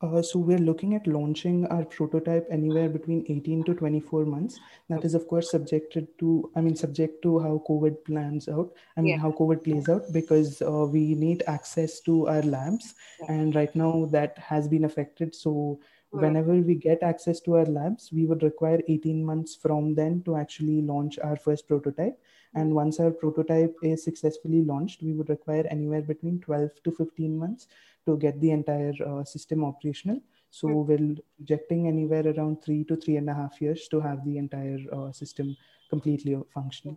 uh, 0.00 0.22
so 0.22 0.38
we're 0.38 0.58
looking 0.58 0.94
at 0.94 1.06
launching 1.06 1.66
our 1.66 1.84
prototype 1.84 2.46
anywhere 2.50 2.88
between 2.88 3.24
18 3.28 3.64
to 3.64 3.74
24 3.74 4.24
months. 4.24 4.60
That 4.88 5.04
is, 5.04 5.14
of 5.14 5.26
course, 5.26 5.50
subjected 5.50 6.06
to, 6.18 6.50
I 6.54 6.60
mean, 6.60 6.76
subject 6.76 7.22
to 7.22 7.40
how 7.40 7.62
COVID 7.68 8.04
plans 8.04 8.48
out. 8.48 8.72
I 8.96 9.00
mean, 9.00 9.14
yeah. 9.14 9.20
how 9.20 9.32
COVID 9.32 9.64
plays 9.64 9.88
out 9.88 10.12
because 10.12 10.62
uh, 10.62 10.86
we 10.86 11.14
need 11.14 11.42
access 11.46 12.00
to 12.00 12.28
our 12.28 12.42
labs, 12.42 12.94
yeah. 13.20 13.32
and 13.32 13.54
right 13.54 13.74
now 13.74 14.08
that 14.12 14.38
has 14.38 14.68
been 14.68 14.84
affected. 14.84 15.34
So 15.34 15.80
whenever 16.10 16.54
we 16.54 16.74
get 16.74 17.02
access 17.02 17.40
to 17.40 17.56
our 17.56 17.66
labs, 17.66 18.10
we 18.12 18.24
would 18.24 18.42
require 18.42 18.80
18 18.88 19.24
months 19.24 19.54
from 19.56 19.94
then 19.94 20.22
to 20.24 20.36
actually 20.36 20.80
launch 20.80 21.18
our 21.18 21.36
first 21.36 21.68
prototype. 21.68 22.18
And 22.54 22.74
once 22.74 22.98
our 23.00 23.10
prototype 23.10 23.76
is 23.82 24.04
successfully 24.04 24.62
launched, 24.62 25.02
we 25.02 25.12
would 25.12 25.28
require 25.28 25.66
anywhere 25.70 26.02
between 26.02 26.40
12 26.40 26.70
to 26.84 26.90
15 26.92 27.38
months 27.38 27.68
to 28.06 28.16
get 28.16 28.40
the 28.40 28.50
entire 28.50 28.94
uh, 29.06 29.24
system 29.24 29.64
operational. 29.64 30.20
So 30.50 30.68
mm. 30.68 30.86
we're 30.86 31.16
projecting 31.36 31.88
anywhere 31.88 32.26
around 32.26 32.62
three 32.62 32.84
to 32.84 32.96
three 32.96 33.16
and 33.16 33.28
a 33.28 33.34
half 33.34 33.60
years 33.60 33.86
to 33.88 34.00
have 34.00 34.24
the 34.24 34.38
entire 34.38 34.78
uh, 34.92 35.12
system 35.12 35.56
completely 35.90 36.36
functional. 36.52 36.96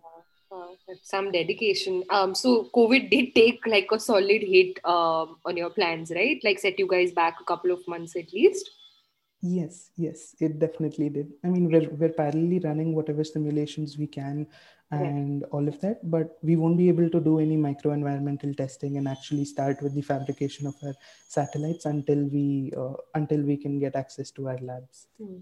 some 1.02 1.30
dedication. 1.32 2.02
Um, 2.10 2.34
so 2.34 2.68
COVID 2.74 3.10
did 3.10 3.34
take 3.34 3.66
like 3.66 3.88
a 3.92 3.98
solid 3.98 4.42
hit 4.42 4.78
um, 4.84 5.36
on 5.44 5.56
your 5.56 5.70
plans, 5.70 6.10
right? 6.14 6.40
Like 6.42 6.58
set 6.58 6.78
you 6.78 6.86
guys 6.86 7.12
back 7.12 7.36
a 7.40 7.44
couple 7.44 7.70
of 7.70 7.86
months 7.86 8.16
at 8.16 8.32
least. 8.32 8.70
Yes, 9.42 9.90
yes, 9.96 10.36
it 10.38 10.60
definitely 10.60 11.08
did. 11.08 11.32
I 11.42 11.48
mean, 11.48 11.68
we're 11.68 11.90
we're 11.90 12.14
parallelly 12.16 12.64
running 12.64 12.94
whatever 12.94 13.24
simulations 13.24 13.98
we 13.98 14.06
can 14.06 14.46
and 14.92 15.40
yeah. 15.40 15.46
all 15.48 15.66
of 15.66 15.80
that, 15.80 15.98
but 16.08 16.38
we 16.42 16.54
won't 16.54 16.76
be 16.76 16.88
able 16.88 17.10
to 17.10 17.20
do 17.20 17.40
any 17.40 17.56
microenvironmental 17.56 18.56
testing 18.56 18.98
and 18.98 19.08
actually 19.08 19.44
start 19.44 19.82
with 19.82 19.94
the 19.94 20.02
fabrication 20.02 20.68
of 20.68 20.76
our 20.84 20.94
satellites 21.26 21.86
until 21.86 22.22
we 22.24 22.72
uh, 22.76 22.94
until 23.14 23.42
we 23.42 23.56
can 23.56 23.80
get 23.80 23.96
access 23.96 24.30
to 24.30 24.48
our 24.48 24.58
labs. 24.58 25.08
Mm-hmm. 25.20 25.40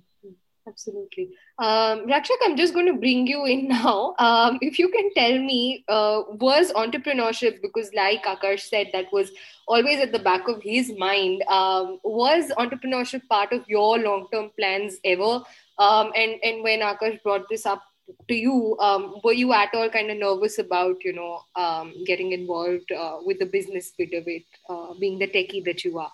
Absolutely. 0.69 1.31
Um, 1.59 2.07
Rakshak, 2.07 2.37
I'm 2.45 2.57
just 2.57 2.75
going 2.75 2.87
to 2.87 2.93
bring 2.93 3.27
you 3.27 3.45
in 3.47 3.69
now. 3.83 4.15
Um, 4.19 4.59
if 4.61 4.79
you 4.79 4.89
can 4.91 5.13
tell 5.15 5.39
me, 5.39 5.85
uh, 5.89 6.23
was 6.33 6.73
entrepreneurship, 6.73 7.63
because 7.63 7.91
like 7.95 8.25
Akash 8.25 8.61
said, 8.69 8.91
that 8.93 9.07
was 9.13 9.31
always 9.67 10.01
at 10.01 10.13
the 10.13 10.19
back 10.19 10.49
of 10.49 10.63
his 10.63 10.93
mind, 10.97 11.43
um, 11.49 11.99
was 12.05 12.51
entrepreneurship 12.59 13.27
part 13.29 13.53
of 13.53 13.65
your 13.69 13.99
long 13.99 14.29
term 14.33 14.51
plans 14.59 14.99
ever? 15.05 15.43
Um, 15.79 16.13
and, 16.15 16.35
and 16.43 16.63
when 16.63 16.81
Akash 16.81 17.23
brought 17.23 17.49
this 17.49 17.65
up 17.65 17.83
to 18.29 18.35
you, 18.35 18.77
um, 18.81 19.17
were 19.25 19.33
you 19.33 19.53
at 19.53 19.75
all 19.75 19.89
kind 19.89 20.11
of 20.11 20.19
nervous 20.19 20.59
about, 20.59 21.03
you 21.05 21.15
know, 21.15 21.43
um, 21.57 21.95
getting 22.07 22.33
involved 22.33 22.93
uh, 22.93 23.19
with 23.25 23.39
the 23.39 23.47
business 23.47 23.93
bit 23.97 24.13
of 24.13 24.25
it, 24.27 24.45
uh, 24.69 24.93
being 24.99 25.19
the 25.19 25.27
techie 25.27 25.65
that 25.65 25.85
you 25.85 25.99
are? 25.99 26.13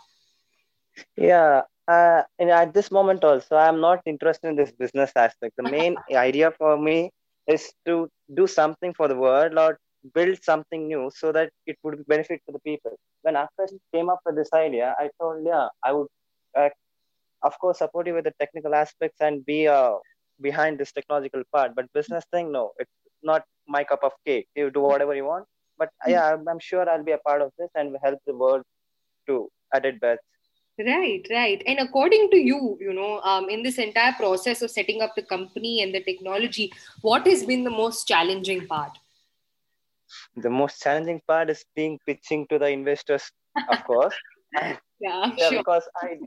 Yeah, 1.16 1.62
uh, 1.88 2.22
and 2.38 2.50
at 2.50 2.74
this 2.74 2.90
moment 2.90 3.24
also 3.24 3.56
i'm 3.56 3.80
not 3.80 4.00
interested 4.06 4.48
in 4.48 4.56
this 4.56 4.72
business 4.72 5.12
aspect. 5.16 5.54
The 5.56 5.70
main 5.70 5.96
idea 6.14 6.50
for 6.58 6.76
me 6.78 7.10
is 7.46 7.72
to 7.86 8.08
do 8.34 8.46
something 8.46 8.92
for 8.94 9.08
the 9.08 9.16
world 9.16 9.58
or 9.58 9.78
build 10.14 10.38
something 10.42 10.86
new 10.88 11.10
so 11.14 11.32
that 11.32 11.50
it 11.66 11.76
would 11.82 12.06
benefit 12.06 12.40
to 12.46 12.52
the 12.52 12.60
people. 12.60 12.92
When 13.22 13.34
Akash 13.34 13.72
came 13.94 14.08
up 14.08 14.20
with 14.26 14.36
this 14.36 14.52
idea 14.52 14.94
i 14.98 15.08
told 15.20 15.44
yeah 15.46 15.68
i 15.84 15.92
would 15.92 16.08
uh, 16.58 16.68
of 17.42 17.58
course 17.60 17.78
support 17.78 18.06
you 18.06 18.14
with 18.14 18.24
the 18.24 18.34
technical 18.40 18.74
aspects 18.74 19.20
and 19.20 19.44
be 19.46 19.68
uh, 19.68 19.94
behind 20.40 20.78
this 20.78 20.92
technological 20.92 21.42
part. 21.52 21.74
But 21.74 21.92
business 21.92 22.24
thing 22.32 22.52
no 22.52 22.72
it's 22.78 22.90
not 23.22 23.44
my 23.68 23.84
cup 23.84 24.00
of 24.04 24.12
cake. 24.26 24.46
You 24.54 24.70
do 24.70 24.80
whatever 24.80 25.14
you 25.14 25.24
want. 25.24 25.46
But 25.78 25.90
yeah 26.06 26.24
i'm, 26.32 26.48
I'm 26.48 26.60
sure 26.60 26.88
i'll 26.90 27.04
be 27.04 27.12
a 27.12 27.22
part 27.28 27.42
of 27.42 27.50
this 27.58 27.70
and 27.74 27.96
help 28.02 28.18
the 28.26 28.34
world 28.34 28.62
to 29.28 29.48
at 29.74 29.84
its 29.84 29.98
best 30.00 30.20
Right, 30.78 31.26
right. 31.30 31.62
And 31.66 31.78
according 31.78 32.30
to 32.32 32.36
you, 32.36 32.76
you 32.80 32.92
know, 32.92 33.20
um, 33.20 33.48
in 33.48 33.62
this 33.62 33.78
entire 33.78 34.12
process 34.12 34.60
of 34.60 34.70
setting 34.70 35.00
up 35.00 35.14
the 35.16 35.22
company 35.22 35.82
and 35.82 35.94
the 35.94 36.02
technology, 36.02 36.70
what 37.00 37.26
has 37.26 37.44
been 37.44 37.64
the 37.64 37.70
most 37.70 38.06
challenging 38.06 38.66
part? 38.66 38.98
The 40.36 40.50
most 40.50 40.82
challenging 40.82 41.22
part 41.26 41.48
is 41.48 41.64
being 41.74 41.98
pitching 42.06 42.46
to 42.48 42.58
the 42.58 42.68
investors, 42.68 43.30
of 43.70 43.84
course. 43.84 44.14
yeah, 44.60 44.76
yeah 45.00 45.48
sure. 45.48 45.58
Because 45.58 45.88
I, 46.02 46.18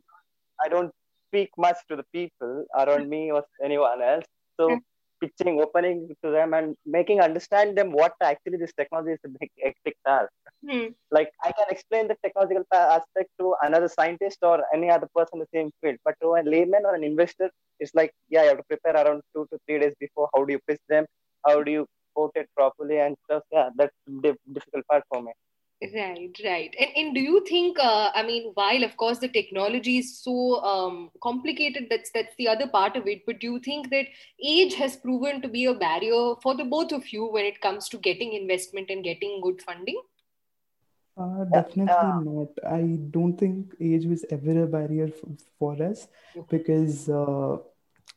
I 0.65 0.67
don't 0.67 0.91
speak 1.27 1.51
much 1.55 1.77
to 1.89 1.95
the 1.95 2.05
people 2.11 2.65
around 2.75 3.07
me 3.07 3.31
or 3.31 3.43
anyone 3.63 4.01
else. 4.01 4.25
So 4.59 4.79
pitching, 5.21 5.59
opening 5.61 6.15
to 6.23 6.31
them, 6.31 6.53
and 6.53 6.75
making 6.85 7.21
understand 7.21 7.77
them 7.77 7.91
what 7.91 8.13
actually 8.21 8.57
this 8.57 8.73
technology 8.73 9.11
is 9.11 9.19
hectic 9.63 9.95
task. 10.05 10.31
Hmm. 10.67 10.87
Like 11.11 11.31
I 11.43 11.51
can 11.51 11.67
explain 11.69 12.07
the 12.07 12.17
technological 12.23 12.65
aspect 12.71 13.29
to 13.39 13.55
another 13.61 13.87
scientist 13.87 14.39
or 14.41 14.63
any 14.73 14.89
other 14.89 15.07
person 15.15 15.39
in 15.39 15.39
the 15.39 15.47
same 15.53 15.71
field, 15.81 15.97
but 16.03 16.15
to 16.21 16.35
a 16.35 16.41
layman 16.43 16.85
or 16.85 16.95
an 16.95 17.03
investor, 17.03 17.49
it's 17.79 17.93
like 17.95 18.11
yeah, 18.29 18.43
you 18.43 18.49
have 18.49 18.57
to 18.57 18.63
prepare 18.63 18.95
around 18.95 19.21
two 19.33 19.47
to 19.51 19.59
three 19.65 19.79
days 19.79 19.93
before. 19.99 20.29
How 20.35 20.43
do 20.45 20.53
you 20.53 20.59
pitch 20.67 20.81
them? 20.89 21.05
How 21.45 21.63
do 21.63 21.71
you 21.71 21.85
quote 22.13 22.31
it 22.35 22.49
properly 22.55 22.99
and 22.99 23.15
stuff? 23.25 23.43
Yeah, 23.51 23.69
that's 23.75 23.95
the 24.07 24.35
difficult 24.51 24.85
part 24.87 25.03
for 25.11 25.21
me. 25.21 25.31
Right, 25.81 26.37
right. 26.43 26.75
And, 26.77 26.89
and 26.97 27.15
do 27.15 27.21
you 27.21 27.45
think, 27.47 27.79
uh, 27.79 28.11
I 28.13 28.21
mean, 28.23 28.51
while 28.53 28.83
of 28.83 28.97
course 28.97 29.19
the 29.19 29.29
technology 29.29 29.99
is 29.99 30.19
so 30.19 30.61
um, 30.61 31.09
complicated, 31.23 31.87
that's, 31.89 32.11
that's 32.11 32.35
the 32.37 32.49
other 32.49 32.67
part 32.67 32.97
of 32.97 33.07
it, 33.07 33.21
but 33.25 33.39
do 33.39 33.53
you 33.53 33.59
think 33.59 33.89
that 33.91 34.07
age 34.43 34.73
has 34.73 34.97
proven 34.97 35.41
to 35.41 35.47
be 35.47 35.65
a 35.65 35.73
barrier 35.73 36.35
for 36.43 36.53
the 36.53 36.65
both 36.65 36.91
of 36.91 37.13
you 37.13 37.25
when 37.25 37.45
it 37.45 37.61
comes 37.61 37.87
to 37.89 37.97
getting 37.97 38.33
investment 38.33 38.89
and 38.89 39.05
getting 39.05 39.39
good 39.41 39.61
funding? 39.61 40.01
Uh, 41.15 41.45
definitely 41.45 41.93
uh, 41.93 42.19
not. 42.19 42.49
I 42.69 42.97
don't 43.09 43.37
think 43.37 43.73
age 43.79 44.05
was 44.05 44.25
ever 44.29 44.63
a 44.63 44.67
barrier 44.67 45.07
for, 45.07 45.29
for 45.77 45.83
us 45.83 46.09
because, 46.49 47.07
uh, 47.07 47.55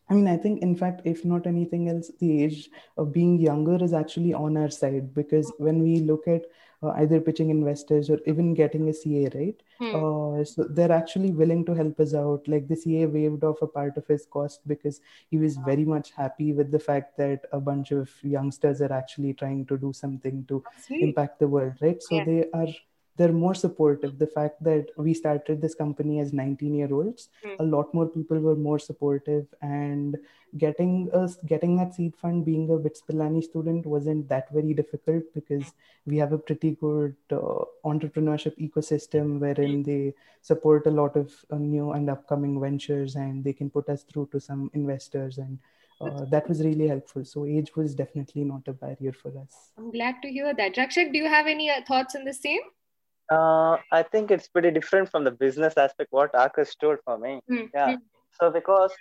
I 0.09 0.15
mean, 0.15 0.27
I 0.27 0.37
think, 0.37 0.63
in 0.63 0.75
fact, 0.75 1.03
if 1.05 1.25
not 1.25 1.47
anything 1.47 1.89
else, 1.89 2.11
the 2.19 2.43
age 2.43 2.71
of 2.97 3.13
being 3.13 3.39
younger 3.41 3.83
is 3.83 3.93
actually 3.93 4.35
on 4.35 4.57
our 4.57 4.71
side 4.71 5.15
because 5.15 5.53
when 5.59 5.81
we 5.81 6.01
look 6.01 6.27
at 6.27 6.43
uh, 6.83 6.91
either 6.97 7.21
pitching 7.21 7.51
investors 7.51 8.11
or 8.11 8.19
even 8.27 8.55
getting 8.55 8.89
a 8.89 8.93
CA, 8.95 9.29
right? 9.35 9.63
Hmm. 9.79 9.95
Uh, 9.97 10.45
so 10.45 10.65
they're 10.65 10.93
actually 10.93 11.31
willing 11.31 11.65
to 11.67 11.75
help 11.75 11.99
us 12.01 12.15
out. 12.15 12.47
Like 12.47 12.69
the 12.69 12.77
CA 12.77 13.07
waived 13.07 13.45
off 13.45 13.63
a 13.63 13.67
part 13.67 13.97
of 13.97 14.07
his 14.07 14.27
cost 14.27 14.67
because 14.67 15.01
he 15.31 15.39
was 15.39 15.57
very 15.57 15.85
much 15.85 16.13
happy 16.13 16.53
with 16.53 16.71
the 16.71 16.79
fact 16.79 17.17
that 17.19 17.45
a 17.53 17.61
bunch 17.61 17.93
of 17.93 18.11
youngsters 18.23 18.81
are 18.81 18.93
actually 18.93 19.35
trying 19.35 19.67
to 19.67 19.77
do 19.77 19.93
something 19.93 20.45
to 20.49 20.63
impact 20.91 21.39
the 21.39 21.49
world, 21.49 21.75
right? 21.81 22.03
So 22.03 22.23
they 22.25 22.47
are 22.53 22.69
they're 23.17 23.33
more 23.33 23.55
supportive 23.55 24.19
the 24.19 24.27
fact 24.27 24.63
that 24.63 24.87
we 24.97 25.13
started 25.13 25.61
this 25.61 25.75
company 25.75 26.21
as 26.21 26.33
19 26.33 26.75
year 26.75 26.93
olds 26.93 27.29
mm. 27.45 27.57
a 27.59 27.63
lot 27.63 27.93
more 27.93 28.07
people 28.07 28.39
were 28.39 28.57
more 28.57 28.79
supportive 28.79 29.47
and 29.61 30.17
getting 30.59 31.11
us 31.13 31.37
getting 31.47 31.77
that 31.77 31.95
seed 31.95 32.15
fund 32.17 32.45
being 32.45 32.71
a 32.71 32.77
BITS 32.77 33.03
Pilani 33.09 33.43
student 33.43 33.87
wasn't 33.87 34.29
that 34.29 34.51
very 34.53 34.75
difficult 34.75 35.25
because 35.35 35.73
we 36.05 36.17
have 36.19 36.33
a 36.33 36.39
pretty 36.39 36.73
good 36.81 37.15
uh, 37.31 37.65
entrepreneurship 37.85 38.57
ecosystem 38.59 39.39
wherein 39.39 39.83
they 39.83 40.13
support 40.43 40.87
a 40.87 40.91
lot 40.91 41.17
of 41.17 41.33
uh, 41.51 41.57
new 41.57 41.93
and 41.93 42.11
upcoming 42.11 42.61
ventures 42.61 43.17
and 43.17 43.43
they 43.45 43.53
can 43.53 43.71
put 43.71 43.89
us 43.89 44.03
through 44.03 44.29
to 44.33 44.41
some 44.41 44.71
investors 44.75 45.39
and 45.39 45.59
uh, 46.03 46.25
that 46.25 46.49
was 46.49 46.61
really 46.65 46.89
helpful. 46.89 47.25
So 47.25 47.47
age 47.47 47.77
was 47.77 47.95
definitely 47.95 48.43
not 48.45 48.67
a 48.67 48.73
barrier 48.73 49.13
for 49.13 49.29
us. 49.39 49.71
I'm 49.79 49.93
glad 49.93 50.17
to 50.23 50.29
hear 50.29 50.53
that. 50.53 50.75
Rakshak, 50.75 51.13
do 51.13 51.19
you 51.19 51.29
have 51.29 51.47
any 51.47 51.71
uh, 51.71 51.81
thoughts 51.87 52.17
on 52.17 52.25
the 52.25 52.35
same? 52.35 52.61
Uh, 53.33 53.77
I 53.91 54.03
think 54.03 54.31
it's 54.31 54.49
pretty 54.49 54.71
different 54.71 55.11
from 55.11 55.25
the 55.25 55.31
business 55.31 55.75
aspect 55.77 56.09
what 56.11 56.33
Akash 56.33 56.73
told 56.81 56.99
for 57.05 57.19
me. 57.19 57.41
Mm-hmm. 57.51 57.67
Yeah. 57.75 57.97
So 58.41 58.51
because 58.51 58.93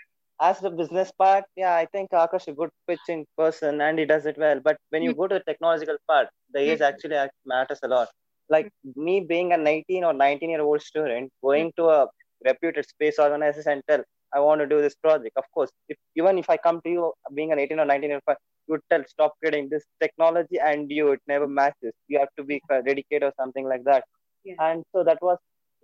as 0.41 0.59
the 0.59 0.69
business 0.69 1.11
part, 1.17 1.43
yeah, 1.55 1.75
I 1.75 1.85
think 1.93 2.11
Akash 2.11 2.43
is 2.43 2.47
a 2.49 2.53
good 2.53 2.69
pitching 2.87 3.25
person 3.37 3.81
and 3.81 3.99
he 3.99 4.05
does 4.05 4.25
it 4.25 4.37
well. 4.37 4.59
But 4.63 4.77
when 4.89 5.03
you 5.03 5.11
mm-hmm. 5.11 5.21
go 5.21 5.27
to 5.27 5.35
the 5.35 5.43
technological 5.51 5.97
part, 6.07 6.27
the 6.53 6.59
age 6.59 6.79
mm-hmm. 6.79 6.83
actually 6.83 7.29
matters 7.45 7.79
a 7.83 7.87
lot. 7.87 8.07
Like 8.49 8.69
me 8.95 9.21
being 9.21 9.53
a 9.53 9.57
19 9.57 10.03
or 10.03 10.13
19 10.13 10.49
year 10.49 10.61
old 10.61 10.81
student 10.81 11.31
going 11.43 11.71
to 11.77 11.89
a 11.89 12.07
reputed 12.45 12.87
space 12.87 13.19
organization 13.19 13.73
and 13.73 13.83
tell 13.87 14.03
I 14.33 14.39
want 14.39 14.61
to 14.61 14.67
do 14.67 14.81
this 14.81 14.95
project. 14.95 15.35
Of 15.35 15.43
course, 15.53 15.69
if 15.89 15.97
even 16.15 16.37
if 16.37 16.49
I 16.49 16.57
come 16.57 16.79
to 16.85 16.89
you 16.89 17.13
being 17.33 17.51
an 17.51 17.59
18 17.59 17.79
or 17.79 17.85
19 17.85 18.09
year 18.09 18.21
old, 18.27 18.37
you 18.67 18.73
would 18.73 18.81
tell 18.89 19.03
stop 19.07 19.33
getting 19.43 19.67
this 19.69 19.83
technology 20.01 20.57
and 20.59 20.89
you 20.89 21.11
it 21.11 21.21
never 21.27 21.47
matches 21.47 21.93
you 22.07 22.19
have 22.19 22.29
to 22.37 22.43
be 22.43 22.61
dedicated 22.69 23.23
or 23.23 23.33
something 23.37 23.65
like 23.65 23.83
that 23.83 24.05
yeah. 24.43 24.55
and 24.67 24.83
so 24.91 25.03
that 25.03 25.19
was 25.21 25.37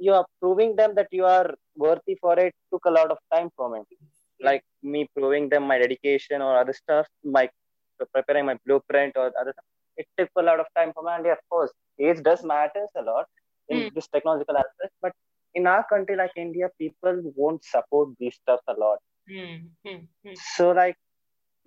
you 0.06 0.14
are 0.14 0.26
proving 0.42 0.76
them 0.76 0.94
that 0.96 1.08
you 1.12 1.26
are 1.26 1.50
worthy 1.76 2.16
for 2.22 2.38
it 2.40 2.54
took 2.72 2.86
a 2.86 2.96
lot 3.00 3.10
of 3.16 3.18
time 3.34 3.50
for 3.56 3.70
me 3.74 3.80
yeah. 3.90 4.50
like 4.50 4.64
me 4.84 5.08
proving 5.16 5.50
them 5.50 5.64
my 5.72 5.78
dedication 5.86 6.42
or 6.42 6.58
other 6.62 6.74
stuff 6.74 7.08
my 7.24 7.50
preparing 8.14 8.46
my 8.46 8.58
blueprint 8.66 9.14
or 9.16 9.28
other 9.42 9.54
stuff 9.54 9.66
it 9.98 10.08
took 10.18 10.30
a 10.38 10.42
lot 10.42 10.60
of 10.60 10.68
time 10.78 10.92
for 10.94 11.04
me. 11.04 11.12
And 11.14 11.26
of 11.28 11.40
course, 11.50 11.72
age 12.00 12.22
does 12.24 12.44
matters 12.44 12.90
a 12.96 13.02
lot 13.02 13.26
in 13.70 13.78
mm. 13.78 13.94
this 13.94 14.08
technological 14.08 14.56
aspect. 14.56 14.94
But 15.02 15.12
in 15.56 15.68
our 15.68 15.86
country, 15.88 16.16
like 16.16 16.32
India, 16.36 16.70
people 16.80 17.34
won't 17.36 17.64
support 17.66 18.10
these 18.20 18.36
stuff 18.36 18.60
a 18.68 18.74
lot. 18.74 19.00
Mm. 19.30 19.70
So, 20.56 20.72
like, 20.72 20.96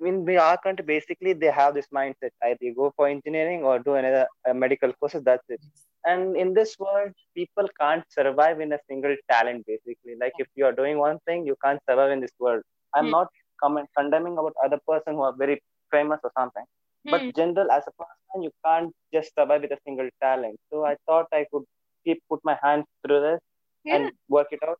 in 0.00 0.38
our 0.38 0.58
country, 0.58 0.84
basically, 0.84 1.32
they 1.32 1.50
have 1.50 1.74
this 1.74 1.86
mindset 1.94 2.30
either 2.42 2.58
you 2.60 2.74
go 2.74 2.92
for 2.96 3.08
engineering 3.08 3.62
or 3.62 3.78
do 3.78 3.94
another 3.94 4.26
uh, 4.48 4.54
medical 4.54 4.92
courses. 4.94 5.22
That's 5.24 5.44
it. 5.48 5.60
And 6.04 6.36
in 6.36 6.54
this 6.54 6.76
world, 6.78 7.12
people 7.34 7.68
can't 7.78 8.04
survive 8.08 8.60
in 8.60 8.72
a 8.72 8.78
single 8.88 9.14
talent. 9.30 9.66
Basically, 9.66 10.14
like 10.20 10.32
if 10.38 10.48
you 10.54 10.64
are 10.64 10.72
doing 10.72 10.98
one 10.98 11.18
thing, 11.26 11.46
you 11.46 11.56
can't 11.62 11.80
survive 11.88 12.10
in 12.10 12.20
this 12.20 12.32
world. 12.38 12.62
I'm 12.94 13.06
mm. 13.06 13.10
not 13.10 13.28
comment, 13.62 13.88
condemning 13.96 14.38
about 14.38 14.54
other 14.64 14.78
person 14.88 15.14
who 15.14 15.22
are 15.22 15.34
very 15.36 15.62
famous 15.90 16.20
or 16.24 16.32
something. 16.38 16.64
Mm. 17.06 17.10
But 17.10 17.36
general 17.36 17.70
as 17.70 17.84
a 17.86 17.92
person, 17.92 18.42
you 18.42 18.50
can't 18.64 18.92
just 19.12 19.34
survive 19.38 19.62
with 19.62 19.72
a 19.72 19.78
single 19.84 20.08
talent. 20.22 20.58
So 20.70 20.84
I 20.84 20.96
thought 21.06 21.26
I 21.32 21.46
could 21.52 21.64
keep 22.04 22.22
put 22.28 22.40
my 22.44 22.56
hands 22.62 22.86
through 23.04 23.20
this 23.20 23.40
yeah. 23.84 23.96
and 23.96 24.12
work 24.28 24.48
it 24.50 24.60
out. 24.66 24.78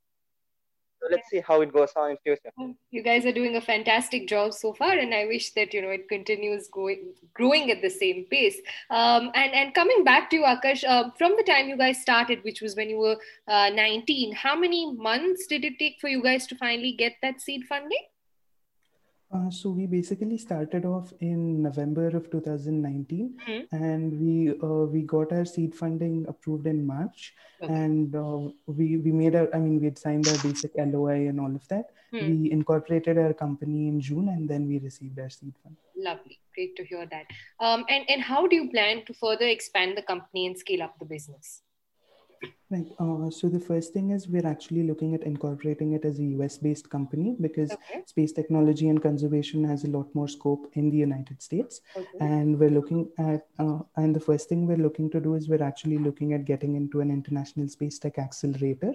So 1.00 1.08
let's 1.10 1.28
see 1.30 1.40
how 1.40 1.62
it 1.62 1.72
goes 1.72 1.92
on 1.96 2.10
in 2.10 2.16
future. 2.18 2.50
You 2.90 3.02
guys 3.02 3.24
are 3.24 3.32
doing 3.32 3.56
a 3.56 3.60
fantastic 3.60 4.28
job 4.28 4.52
so 4.52 4.74
far, 4.74 4.92
and 4.92 5.14
I 5.14 5.24
wish 5.26 5.52
that 5.52 5.72
you 5.72 5.80
know 5.80 5.88
it 5.88 6.08
continues 6.08 6.68
going 6.68 7.14
growing 7.32 7.70
at 7.70 7.80
the 7.80 7.88
same 7.88 8.26
pace. 8.30 8.58
Um, 8.90 9.30
and 9.34 9.54
and 9.54 9.74
coming 9.74 10.04
back 10.04 10.28
to 10.30 10.36
you, 10.36 10.42
Akash, 10.42 10.84
uh, 10.86 11.10
from 11.16 11.36
the 11.38 11.42
time 11.42 11.68
you 11.68 11.78
guys 11.78 12.02
started, 12.02 12.44
which 12.44 12.60
was 12.60 12.76
when 12.76 12.90
you 12.90 12.98
were 12.98 13.16
uh, 13.48 13.70
19, 13.70 14.34
how 14.34 14.54
many 14.54 14.94
months 14.94 15.46
did 15.46 15.64
it 15.64 15.78
take 15.78 15.98
for 16.00 16.08
you 16.08 16.22
guys 16.22 16.46
to 16.48 16.56
finally 16.56 16.92
get 16.92 17.14
that 17.22 17.40
seed 17.40 17.64
funding? 17.66 18.04
Uh, 19.32 19.48
so 19.48 19.70
we 19.70 19.86
basically 19.86 20.36
started 20.36 20.84
off 20.84 21.12
in 21.20 21.62
November 21.62 22.08
of 22.08 22.28
2019, 22.32 23.38
mm-hmm. 23.46 23.76
and 23.76 24.20
we 24.20 24.50
uh, 24.60 24.86
we 24.86 25.02
got 25.02 25.32
our 25.32 25.44
seed 25.44 25.72
funding 25.72 26.26
approved 26.28 26.66
in 26.66 26.84
March, 26.84 27.32
okay. 27.62 27.72
and 27.72 28.16
uh, 28.16 28.50
we 28.66 28.96
we 28.96 29.12
made 29.12 29.36
our 29.36 29.48
I 29.54 29.58
mean 29.58 29.78
we 29.78 29.84
had 29.84 29.98
signed 29.98 30.26
our 30.26 30.38
basic 30.42 30.72
LOI 30.76 31.28
and 31.28 31.38
all 31.38 31.54
of 31.54 31.66
that. 31.68 31.90
Mm-hmm. 32.12 32.42
We 32.42 32.50
incorporated 32.50 33.18
our 33.18 33.32
company 33.32 33.86
in 33.86 34.00
June, 34.00 34.30
and 34.30 34.48
then 34.48 34.66
we 34.66 34.80
received 34.80 35.16
our 35.20 35.30
seed 35.30 35.54
fund. 35.62 35.76
Lovely, 35.96 36.40
great 36.56 36.74
to 36.74 36.84
hear 36.84 37.06
that. 37.06 37.26
Um, 37.60 37.84
and 37.88 38.04
and 38.10 38.20
how 38.20 38.48
do 38.48 38.56
you 38.56 38.68
plan 38.68 39.04
to 39.06 39.14
further 39.14 39.46
expand 39.46 39.96
the 39.96 40.02
company 40.02 40.46
and 40.48 40.58
scale 40.58 40.82
up 40.82 40.98
the 40.98 41.04
business? 41.04 41.62
Right. 42.70 42.86
Uh, 43.00 43.30
so 43.30 43.48
the 43.48 43.58
first 43.58 43.92
thing 43.92 44.10
is 44.10 44.28
we're 44.28 44.46
actually 44.46 44.84
looking 44.84 45.12
at 45.16 45.24
incorporating 45.24 45.94
it 45.94 46.04
as 46.04 46.20
a 46.20 46.22
US-based 46.22 46.88
company 46.88 47.34
because 47.40 47.72
okay. 47.72 48.04
space 48.06 48.30
technology 48.30 48.88
and 48.88 49.02
conservation 49.02 49.64
has 49.64 49.82
a 49.82 49.88
lot 49.88 50.14
more 50.14 50.28
scope 50.28 50.70
in 50.74 50.88
the 50.88 50.96
United 50.96 51.42
States. 51.42 51.80
Okay. 51.96 52.06
And 52.20 52.56
we're 52.60 52.70
looking 52.70 53.08
at, 53.18 53.48
uh, 53.58 53.80
and 53.96 54.14
the 54.14 54.20
first 54.20 54.48
thing 54.48 54.68
we're 54.68 54.76
looking 54.76 55.10
to 55.10 55.20
do 55.20 55.34
is 55.34 55.48
we're 55.48 55.64
actually 55.64 55.98
looking 55.98 56.32
at 56.32 56.44
getting 56.44 56.76
into 56.76 57.00
an 57.00 57.10
international 57.10 57.66
space 57.66 57.98
tech 57.98 58.18
accelerator. 58.18 58.94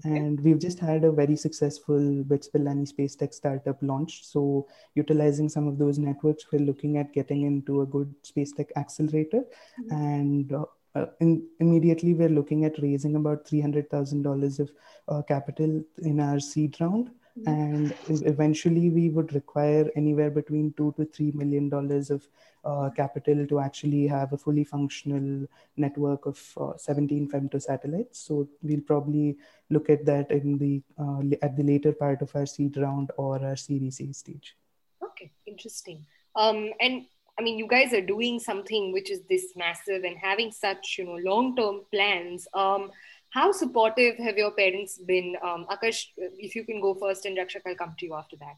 Okay. 0.00 0.16
And 0.16 0.38
we've 0.40 0.58
just 0.58 0.78
had 0.78 1.04
a 1.04 1.12
very 1.12 1.36
successful 1.36 2.24
BITS 2.24 2.50
Pilani 2.50 2.86
Space 2.86 3.16
Tech 3.16 3.32
startup 3.32 3.78
launch. 3.80 4.26
So 4.26 4.68
utilizing 4.96 5.48
some 5.48 5.66
of 5.66 5.78
those 5.78 5.98
networks, 5.98 6.44
we're 6.52 6.58
looking 6.58 6.98
at 6.98 7.14
getting 7.14 7.42
into 7.42 7.80
a 7.80 7.86
good 7.86 8.14
space 8.20 8.52
tech 8.52 8.70
accelerator. 8.76 9.44
Mm-hmm. 9.80 9.94
And 9.94 10.52
uh, 10.52 10.64
uh, 10.94 11.06
in, 11.20 11.46
immediately 11.60 12.14
we're 12.14 12.28
looking 12.28 12.64
at 12.64 12.80
raising 12.80 13.16
about 13.16 13.44
$300,000 13.44 14.58
of 14.60 14.70
uh, 15.08 15.22
capital 15.22 15.82
in 16.02 16.20
our 16.20 16.40
seed 16.40 16.76
round. 16.80 17.10
Mm-hmm. 17.38 17.48
And 17.48 17.94
eventually 18.08 18.90
we 18.90 19.10
would 19.10 19.34
require 19.34 19.90
anywhere 19.96 20.30
between 20.30 20.72
two 20.76 20.94
to 20.96 21.04
three 21.04 21.32
million 21.32 21.68
dollars 21.68 22.10
of 22.10 22.28
uh, 22.64 22.90
capital 22.90 23.44
to 23.46 23.58
actually 23.58 24.06
have 24.06 24.32
a 24.32 24.38
fully 24.38 24.62
functional 24.62 25.46
network 25.76 26.26
of 26.26 26.40
uh, 26.56 26.76
17 26.76 27.28
femto 27.28 27.60
satellites. 27.60 28.20
So 28.20 28.48
we'll 28.62 28.82
probably 28.82 29.36
look 29.68 29.90
at 29.90 30.06
that 30.06 30.30
in 30.30 30.58
the 30.58 30.80
uh, 30.96 31.22
at 31.42 31.56
the 31.56 31.64
later 31.64 31.92
part 31.92 32.22
of 32.22 32.34
our 32.36 32.46
seed 32.46 32.76
round 32.76 33.10
or 33.16 33.44
our 33.44 33.56
Series 33.56 34.00
A 34.00 34.12
stage. 34.12 34.56
Okay, 35.02 35.32
interesting. 35.44 36.06
Um, 36.36 36.70
and 36.80 37.06
I 37.38 37.42
mean, 37.42 37.58
you 37.58 37.66
guys 37.66 37.92
are 37.92 38.00
doing 38.00 38.38
something 38.38 38.92
which 38.92 39.10
is 39.10 39.22
this 39.28 39.52
massive 39.56 40.04
and 40.04 40.16
having 40.16 40.52
such, 40.52 40.96
you 40.98 41.04
know, 41.04 41.16
long-term 41.16 41.82
plans. 41.92 42.46
Um, 42.54 42.92
how 43.30 43.50
supportive 43.50 44.16
have 44.18 44.38
your 44.38 44.52
parents 44.52 44.98
been? 44.98 45.36
Um, 45.42 45.66
Akash, 45.68 46.06
if 46.16 46.54
you 46.54 46.64
can 46.64 46.80
go 46.80 46.94
first, 46.94 47.26
and 47.26 47.36
Rakshak, 47.36 47.62
I'll 47.66 47.74
come 47.74 47.94
to 47.98 48.06
you 48.06 48.14
after 48.14 48.36
that. 48.36 48.56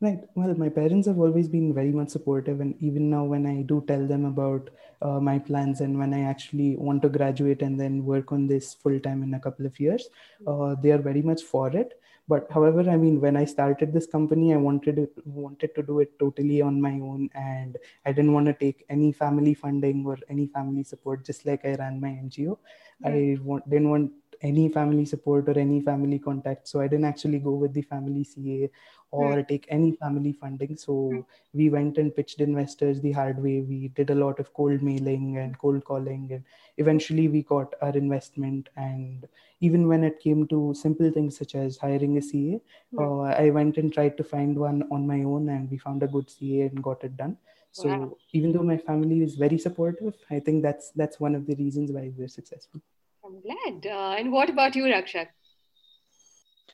Right. 0.00 0.18
Well, 0.34 0.54
my 0.54 0.70
parents 0.70 1.06
have 1.06 1.18
always 1.18 1.46
been 1.46 1.72
very 1.72 1.92
much 1.92 2.08
supportive, 2.08 2.60
and 2.60 2.74
even 2.80 3.10
now, 3.10 3.24
when 3.24 3.46
I 3.46 3.62
do 3.62 3.84
tell 3.86 4.04
them 4.06 4.24
about 4.24 4.70
uh, 5.02 5.20
my 5.20 5.38
plans 5.38 5.80
and 5.80 5.98
when 5.98 6.12
I 6.12 6.22
actually 6.22 6.76
want 6.76 7.02
to 7.02 7.08
graduate 7.08 7.62
and 7.62 7.78
then 7.78 8.04
work 8.04 8.32
on 8.32 8.46
this 8.46 8.74
full 8.74 8.98
time 8.98 9.22
in 9.22 9.34
a 9.34 9.40
couple 9.40 9.66
of 9.66 9.78
years, 9.78 10.08
uh, 10.46 10.74
they 10.82 10.90
are 10.90 10.98
very 10.98 11.22
much 11.22 11.42
for 11.42 11.68
it 11.68 11.99
but 12.32 12.46
however 12.56 12.82
i 12.94 12.96
mean 13.02 13.16
when 13.24 13.36
i 13.42 13.44
started 13.44 13.92
this 13.92 14.06
company 14.06 14.52
i 14.54 14.56
wanted 14.56 14.98
it, 14.98 15.12
wanted 15.24 15.74
to 15.74 15.82
do 15.82 16.00
it 16.04 16.10
totally 16.18 16.60
on 16.62 16.80
my 16.80 16.94
own. 17.10 17.28
And 17.34 17.78
i 18.06 18.12
didn't 18.12 18.32
want 18.32 18.46
to 18.46 18.54
take 18.54 18.84
any 18.88 19.12
family 19.12 19.54
funding 19.54 20.04
or 20.06 20.16
any 20.28 20.46
family 20.46 20.84
support 20.84 21.24
just 21.24 21.46
like 21.46 21.64
i 21.64 21.74
ran 21.82 22.00
my 22.00 22.12
ngo 22.24 22.56
i 23.04 23.36
want, 23.42 23.68
didn't 23.68 23.90
want 23.90 24.10
any 24.42 24.68
family 24.68 25.04
support 25.04 25.48
or 25.48 25.58
any 25.58 25.80
family 25.80 26.18
contact 26.18 26.66
so 26.66 26.80
i 26.80 26.88
didn't 26.88 27.04
actually 27.04 27.38
go 27.38 27.52
with 27.52 27.72
the 27.74 27.82
family 27.82 28.24
ca 28.24 28.70
or 29.10 29.36
mm. 29.36 29.48
take 29.48 29.66
any 29.68 29.92
family 29.92 30.32
funding. 30.32 30.76
So 30.76 30.92
mm. 30.92 31.24
we 31.52 31.68
went 31.68 31.98
and 31.98 32.14
pitched 32.14 32.40
investors 32.40 33.00
the 33.00 33.12
hard 33.12 33.42
way. 33.42 33.60
We 33.60 33.88
did 33.88 34.10
a 34.10 34.14
lot 34.14 34.38
of 34.38 34.52
cold 34.54 34.82
mailing 34.82 35.38
and 35.38 35.58
cold 35.58 35.84
calling, 35.84 36.28
and 36.30 36.44
eventually 36.76 37.28
we 37.28 37.42
got 37.42 37.74
our 37.82 37.90
investment. 37.90 38.68
And 38.76 39.26
even 39.60 39.88
when 39.88 40.04
it 40.04 40.20
came 40.20 40.46
to 40.48 40.74
simple 40.74 41.10
things 41.10 41.36
such 41.36 41.54
as 41.54 41.76
hiring 41.76 42.18
a 42.18 42.22
CA, 42.22 42.60
mm. 42.94 43.00
uh, 43.00 43.34
I 43.42 43.50
went 43.50 43.78
and 43.78 43.92
tried 43.92 44.16
to 44.18 44.24
find 44.24 44.56
one 44.56 44.84
on 44.90 45.06
my 45.06 45.22
own, 45.22 45.48
and 45.48 45.70
we 45.70 45.78
found 45.78 46.02
a 46.02 46.08
good 46.08 46.30
CA 46.30 46.62
and 46.62 46.82
got 46.82 47.02
it 47.04 47.16
done. 47.16 47.36
So 47.72 47.88
wow. 47.88 48.16
even 48.32 48.52
though 48.52 48.64
my 48.64 48.76
family 48.76 49.22
is 49.22 49.36
very 49.36 49.58
supportive, 49.58 50.14
I 50.30 50.40
think 50.40 50.62
that's 50.62 50.90
that's 50.90 51.20
one 51.20 51.34
of 51.34 51.46
the 51.46 51.54
reasons 51.54 51.92
why 51.92 52.12
we're 52.16 52.28
successful. 52.28 52.80
I'm 53.30 53.40
glad. 53.40 53.86
Uh, 53.86 54.16
and 54.18 54.32
what 54.32 54.50
about 54.50 54.74
you, 54.74 54.84
Rakshak? 54.84 55.28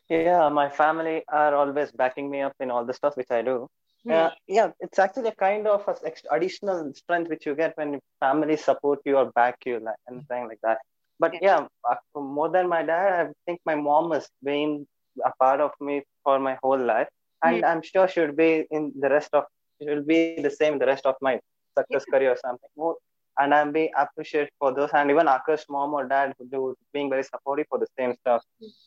yeah 0.09 0.49
my 0.49 0.69
family 0.69 1.23
are 1.29 1.55
always 1.55 1.91
backing 1.93 2.31
me 2.31 2.41
up 2.41 2.55
in 2.61 2.71
all 2.71 2.85
the 2.85 2.95
stuff 2.95 3.17
which 3.17 3.31
i 3.31 3.43
do 3.43 3.69
mm. 4.07 4.13
uh, 4.13 4.31
yeah 4.47 4.71
it's 4.81 4.99
actually 4.99 5.29
a 5.29 5.35
kind 5.35 5.67
of 5.67 5.87
a 5.89 5.95
additional 6.35 6.93
strength 6.95 7.29
which 7.29 7.47
you 7.47 7.55
get 7.55 7.77
when 7.77 7.99
family 8.21 8.57
support 8.57 9.01
you 9.05 9.17
or 9.17 9.31
back 9.33 9.57
you 9.67 9.81
like 9.81 9.97
anything 10.11 10.47
like 10.49 10.61
that 10.63 10.79
but 11.19 11.33
yeah, 11.35 11.41
yeah 11.43 11.67
uh, 11.91 12.21
more 12.21 12.49
than 12.49 12.69
my 12.69 12.83
dad 12.83 13.27
i 13.27 13.33
think 13.47 13.61
my 13.67 13.75
mom 13.75 14.13
has 14.13 14.29
been 14.43 14.87
a 15.25 15.33
part 15.41 15.61
of 15.61 15.73
me 15.81 16.03
for 16.23 16.39
my 16.39 16.57
whole 16.63 16.79
life 16.79 17.09
and 17.43 17.63
mm. 17.63 17.69
i'm 17.69 17.83
sure 17.83 18.07
she 18.07 18.21
would 18.21 18.37
be 18.37 18.65
in 18.71 18.93
the 19.01 19.09
rest 19.09 19.31
of 19.33 19.45
she 19.81 19.89
will 19.89 20.03
be 20.15 20.41
the 20.41 20.51
same 20.51 20.79
the 20.79 20.87
rest 20.87 21.05
of 21.05 21.17
my 21.21 21.39
success 21.77 22.05
yeah. 22.07 22.13
career 22.13 22.31
or 22.31 22.37
something 22.37 22.71
more 22.77 22.97
and 23.39 23.55
I'm 23.55 23.73
being 23.73 23.91
appreciated 23.97 24.51
for 24.59 24.75
those. 24.75 24.91
And 24.93 25.11
even 25.11 25.27
Akash's 25.27 25.67
mom 25.69 25.95
or 25.95 26.07
dad 26.07 26.35
who 26.39 26.77
being 26.93 27.11
very 27.11 27.23
supportive 27.23 27.67
for 27.69 27.79
the 27.79 27.87
same 27.99 28.15
stuff. 28.21 28.43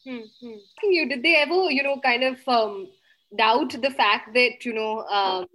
Mm-hmm. 0.08 0.58
You 0.84 1.10
did 1.10 1.24
they 1.24 1.36
ever, 1.36 1.70
you 1.70 1.84
know, 1.84 2.00
kind 2.04 2.24
of 2.24 2.38
um, 2.48 2.88
doubt 3.38 3.80
the 3.82 3.92
fact 3.92 4.34
that 4.34 4.66
you 4.66 4.74
know 4.74 5.00
um, 5.06 5.46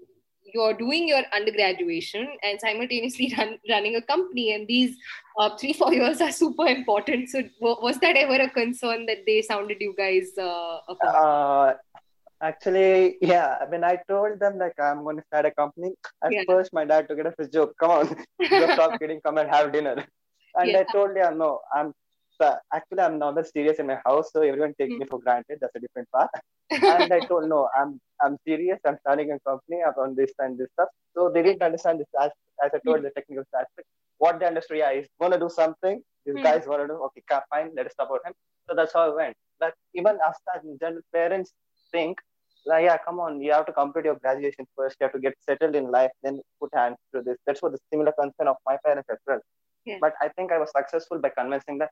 you're 0.55 0.75
doing 0.75 1.09
your 1.09 1.23
undergraduation 1.35 2.29
and 2.43 2.61
simultaneously 2.61 3.35
run, 3.39 3.59
running 3.69 3.97
a 3.97 4.03
company, 4.03 4.55
and 4.55 4.67
these 4.69 4.97
uh, 5.39 5.57
three 5.57 5.73
four 5.73 5.93
years 5.93 6.21
are 6.21 6.33
super 6.33 6.67
important. 6.67 7.29
So 7.29 7.43
was 7.61 7.99
that 7.99 8.17
ever 8.17 8.43
a 8.43 8.51
concern 8.51 9.07
that 9.07 9.25
they 9.27 9.43
sounded 9.43 9.79
you 9.81 9.95
guys 9.97 10.31
uh? 10.39 10.79
Uh, 10.89 11.75
Actually, 12.45 13.17
yeah. 13.23 13.57
I 13.63 13.67
mean, 13.71 13.85
I 13.85 13.99
told 14.07 14.39
them 14.39 14.59
like 14.59 14.79
I'm 14.79 15.03
going 15.03 15.17
to 15.17 15.25
start 15.29 15.47
a 15.47 15.51
company, 15.51 15.93
at 16.23 16.31
yeah. 16.31 16.43
first 16.47 16.75
my 16.75 16.85
dad 16.85 17.09
took 17.09 17.19
it 17.19 17.27
as 17.27 17.39
a 17.39 17.49
joke. 17.49 17.73
Come 17.81 17.91
on, 17.91 18.07
just 18.43 18.75
stop 18.75 19.01
kidding. 19.01 19.21
Come 19.25 19.39
and 19.39 19.49
have 19.49 19.73
dinner. 19.73 19.97
And 20.55 20.71
yeah. 20.71 20.81
I 20.81 20.93
told 20.93 21.17
yeah, 21.17 21.31
no, 21.31 21.61
I'm 21.75 21.95
actually 22.75 23.01
I'm 23.01 23.19
not 23.19 23.37
that 23.37 23.51
serious 23.51 23.79
in 23.79 23.87
my 23.87 23.99
house, 24.05 24.31
so 24.31 24.43
everyone 24.43 24.75
takes 24.79 24.93
mm. 24.93 24.99
me 24.99 25.07
for 25.11 25.21
granted. 25.21 25.59
That's 25.63 25.75
a 25.75 25.81
different 25.81 26.11
part. 26.11 26.29
and 26.71 27.13
I 27.15 27.21
told 27.21 27.49
no, 27.49 27.69
I'm 27.75 27.99
I'm 28.21 28.37
serious. 28.47 28.79
I'm 28.87 28.99
starting 29.01 29.33
a 29.33 29.39
company. 29.49 29.79
I'm 29.87 29.95
on 30.05 30.15
this 30.15 30.33
and 30.39 30.59
this 30.59 30.69
stuff. 30.75 30.91
So 31.15 31.31
they 31.31 31.43
didn't 31.43 31.63
understand 31.63 32.01
this 32.01 32.13
as 32.21 32.31
as 32.63 32.73
I 32.75 32.79
told 32.87 32.99
mm. 32.99 33.05
the 33.05 33.11
technical 33.17 33.45
aspect. 33.59 33.89
What 34.19 34.39
they 34.39 34.47
understood, 34.47 34.79
yeah, 34.79 34.93
he's 34.93 35.09
gonna 35.19 35.41
do 35.41 35.49
something. 35.49 36.03
This 36.27 36.37
mm. 36.37 36.43
guy's 36.43 36.67
gonna 36.67 36.89
do. 36.89 37.01
Okay, 37.07 37.23
fine. 37.49 37.71
Let 37.75 37.87
us 37.87 37.95
support 37.99 38.21
him. 38.27 38.35
So 38.69 38.77
that's 38.77 38.93
how 38.93 39.09
it 39.11 39.17
went. 39.17 39.35
But 39.59 39.73
even 39.95 40.19
as 40.29 40.37
general 40.79 41.01
parents 41.11 41.55
think 41.91 42.19
like, 42.67 42.85
yeah, 42.85 42.97
come 42.99 43.21
on, 43.21 43.41
you 43.41 43.53
have 43.53 43.67
to 43.67 43.73
complete 43.73 44.05
your 44.05 44.17
graduation 44.17 44.67
first. 44.77 44.97
You 45.01 45.05
have 45.05 45.13
to 45.13 45.21
get 45.21 45.35
settled 45.47 45.75
in 45.75 45.91
life, 45.91 46.11
then 46.23 46.41
put 46.61 46.71
hands 46.75 46.97
to 47.15 47.23
this. 47.23 47.37
That's 47.47 47.63
what 47.63 47.73
the 47.73 47.79
similar 47.93 48.13
concern 48.19 48.49
of 48.49 48.57
my 48.67 48.77
parents 48.85 49.09
as 49.11 49.19
well. 49.27 49.41
Yeah. 49.85 49.99
But 50.01 50.15
I 50.21 50.29
think 50.29 50.53
I 50.53 50.59
was 50.59 50.71
successful 50.77 51.19
by 51.19 51.31
convincing 51.37 51.79
that 51.79 51.91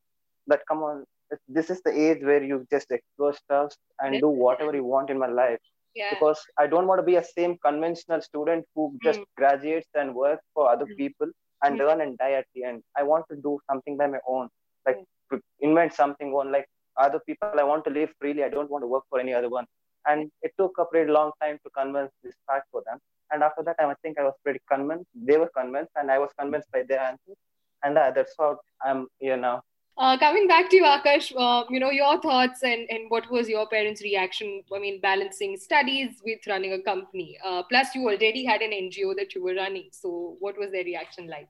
that 0.48 0.62
come 0.66 0.82
on, 0.82 1.04
this 1.48 1.70
is 1.70 1.80
the 1.82 1.92
age 1.92 2.22
where 2.22 2.42
you 2.42 2.66
just 2.70 2.90
explore 2.90 3.32
stuff 3.32 3.72
and 4.00 4.20
do 4.20 4.28
whatever 4.28 4.74
you 4.74 4.84
want 4.84 5.08
in 5.08 5.18
my 5.18 5.28
life. 5.28 5.60
yeah. 5.94 6.10
because 6.12 6.40
i 6.58 6.66
don't 6.66 6.86
want 6.86 6.98
to 6.98 7.06
be 7.10 7.16
a 7.16 7.24
same 7.24 7.56
conventional 7.66 8.20
student 8.20 8.64
who 8.74 8.84
just 9.02 9.20
mm. 9.20 9.24
graduates 9.36 9.88
and 9.94 10.14
works 10.14 10.44
for 10.54 10.70
other 10.70 10.86
mm. 10.86 10.96
people 10.96 11.28
and 11.64 11.74
mm. 11.74 11.86
learn 11.86 12.00
and 12.00 12.18
die 12.18 12.32
at 12.32 12.46
the 12.54 12.64
end 12.64 12.82
i 12.96 13.02
want 13.02 13.24
to 13.30 13.36
do 13.48 13.58
something 13.70 13.96
by 13.96 14.06
my 14.06 14.22
own 14.26 14.48
like 14.86 15.00
to 15.30 15.40
invent 15.60 15.92
something 15.92 16.32
on 16.32 16.52
like 16.56 16.66
other 16.96 17.20
people 17.26 17.62
i 17.64 17.68
want 17.72 17.84
to 17.84 17.90
live 17.98 18.10
freely 18.20 18.44
i 18.44 18.48
don't 18.48 18.70
want 18.70 18.82
to 18.82 18.90
work 18.94 19.04
for 19.10 19.20
any 19.20 19.34
other 19.34 19.50
one 19.58 19.66
and 20.06 20.30
it 20.42 20.52
took 20.58 20.72
a 20.78 20.84
pretty 20.84 21.10
long 21.10 21.30
time 21.40 21.58
to 21.64 21.70
convince 21.70 22.12
this 22.22 22.34
fact 22.46 22.66
for 22.70 22.82
them 22.86 22.98
and 23.32 23.42
after 23.42 23.62
that 23.62 23.76
i 23.78 23.94
think 24.02 24.18
i 24.18 24.22
was 24.22 24.34
pretty 24.42 24.60
convinced 24.70 25.06
they 25.14 25.36
were 25.36 25.50
convinced 25.56 25.92
and 25.96 26.10
i 26.10 26.18
was 26.18 26.30
convinced 26.38 26.70
by 26.72 26.82
their 26.82 27.00
answers 27.00 27.36
and 27.82 27.98
uh, 27.98 28.10
that's 28.14 28.34
how 28.38 28.58
i'm 28.84 29.06
here 29.18 29.36
now 29.36 29.62
uh, 29.98 30.16
coming 30.16 30.48
back 30.48 30.70
to 30.70 30.76
you, 30.76 30.84
Akash, 30.84 31.32
uh, 31.36 31.64
you 31.68 31.78
know, 31.78 31.90
your 31.90 32.18
thoughts 32.22 32.62
and, 32.62 32.86
and 32.88 33.10
what 33.10 33.30
was 33.30 33.46
your 33.46 33.68
parents' 33.68 34.02
reaction? 34.02 34.62
I 34.74 34.78
mean, 34.78 35.00
balancing 35.02 35.58
studies 35.58 36.14
with 36.24 36.38
running 36.48 36.72
a 36.72 36.80
company. 36.80 37.36
Uh, 37.44 37.62
plus, 37.64 37.94
you 37.94 38.08
already 38.08 38.42
had 38.42 38.62
an 38.62 38.70
NGO 38.70 39.14
that 39.16 39.34
you 39.34 39.44
were 39.44 39.54
running. 39.54 39.90
So, 39.92 40.36
what 40.40 40.58
was 40.58 40.70
their 40.72 40.84
reaction 40.84 41.28
like? 41.28 41.48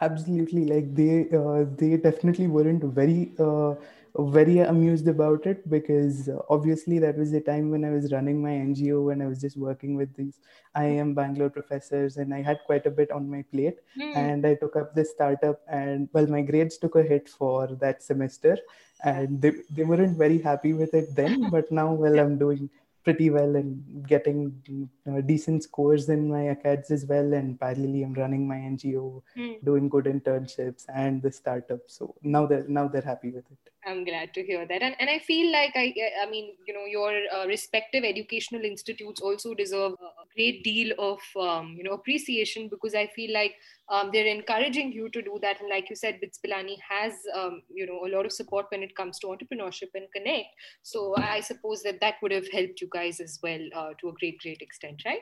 Absolutely, 0.00 0.64
like 0.64 0.94
they 0.94 1.28
uh, 1.36 1.64
they 1.76 1.96
definitely 1.96 2.46
weren't 2.46 2.82
very 2.82 3.32
uh, 3.38 3.74
very 4.16 4.60
amused 4.60 5.08
about 5.08 5.44
it 5.44 5.68
because 5.68 6.28
uh, 6.28 6.38
obviously 6.48 7.00
that 7.00 7.18
was 7.18 7.32
the 7.32 7.40
time 7.40 7.70
when 7.70 7.84
I 7.84 7.90
was 7.90 8.12
running 8.12 8.40
my 8.40 8.50
NGO 8.50 9.12
and 9.12 9.20
I 9.20 9.26
was 9.26 9.40
just 9.40 9.56
working 9.56 9.96
with 9.96 10.14
these 10.14 10.38
IIM 10.76 11.16
Bangalore 11.16 11.50
professors 11.50 12.16
and 12.16 12.32
I 12.32 12.40
had 12.40 12.60
quite 12.66 12.86
a 12.86 12.90
bit 12.90 13.10
on 13.10 13.28
my 13.28 13.42
plate 13.50 13.78
mm. 13.98 14.16
and 14.16 14.46
I 14.46 14.54
took 14.54 14.76
up 14.76 14.94
this 14.94 15.10
startup 15.10 15.60
and 15.68 16.08
well 16.12 16.28
my 16.28 16.42
grades 16.42 16.78
took 16.78 16.94
a 16.94 17.02
hit 17.02 17.28
for 17.28 17.66
that 17.80 18.04
semester 18.04 18.56
and 19.02 19.42
they, 19.42 19.52
they 19.70 19.82
weren't 19.82 20.16
very 20.16 20.40
happy 20.40 20.74
with 20.74 20.94
it 20.94 21.14
then 21.16 21.50
but 21.50 21.70
now 21.72 21.92
well 21.92 22.18
I'm 22.18 22.38
doing 22.38 22.70
pretty 23.04 23.30
well 23.30 23.56
and 23.56 24.06
getting 24.06 24.88
uh, 25.08 25.20
decent 25.20 25.62
scores 25.62 26.08
in 26.08 26.28
my 26.28 26.44
acads 26.54 26.90
as 26.90 27.04
well 27.06 27.34
and 27.34 27.58
parallelly 27.58 28.02
i'm 28.04 28.14
running 28.14 28.48
my 28.48 28.56
ngo 28.56 29.22
mm. 29.36 29.56
doing 29.64 29.88
good 29.88 30.04
internships 30.04 30.84
and 30.94 31.22
the 31.22 31.30
startup. 31.30 31.80
So 31.86 32.14
now 32.22 32.46
they're 32.46 32.66
now 32.68 32.88
they're 32.88 33.02
happy 33.02 33.30
with 33.30 33.44
it. 33.50 33.70
I'm 33.86 34.04
glad 34.04 34.32
to 34.34 34.42
hear 34.42 34.66
that, 34.66 34.82
and 34.82 34.96
and 34.98 35.10
I 35.10 35.18
feel 35.18 35.52
like 35.52 35.72
I 35.74 35.94
I 36.22 36.30
mean 36.30 36.54
you 36.66 36.74
know 36.74 36.86
your 36.86 37.12
uh, 37.36 37.46
respective 37.46 38.04
educational 38.04 38.64
institutes 38.64 39.20
also 39.20 39.54
deserve 39.54 39.92
a 39.92 40.23
great 40.34 40.62
deal 40.64 40.92
of 40.98 41.20
um, 41.40 41.74
you 41.76 41.84
know 41.84 41.92
appreciation 41.92 42.68
because 42.68 42.94
I 42.94 43.06
feel 43.14 43.32
like 43.32 43.54
um, 43.88 44.10
they're 44.12 44.26
encouraging 44.26 44.92
you 44.92 45.08
to 45.10 45.22
do 45.22 45.38
that, 45.42 45.60
and 45.60 45.68
like 45.68 45.90
you 45.90 45.96
said, 45.96 46.20
BITS 46.20 46.38
Pilani 46.44 46.76
has 46.88 47.12
um, 47.34 47.62
you 47.72 47.86
know 47.86 48.06
a 48.06 48.10
lot 48.14 48.26
of 48.26 48.32
support 48.32 48.66
when 48.70 48.82
it 48.82 48.96
comes 48.96 49.18
to 49.20 49.28
entrepreneurship 49.28 49.94
and 49.94 50.06
connect. 50.14 50.48
So 50.82 51.14
I 51.16 51.40
suppose 51.40 51.82
that 51.82 52.00
that 52.00 52.14
would 52.22 52.32
have 52.32 52.50
helped 52.50 52.80
you 52.80 52.88
guys 52.90 53.20
as 53.20 53.38
well 53.42 53.60
uh, 53.74 53.90
to 54.00 54.08
a 54.08 54.12
great 54.12 54.40
great 54.40 54.60
extent, 54.60 55.02
right? 55.04 55.20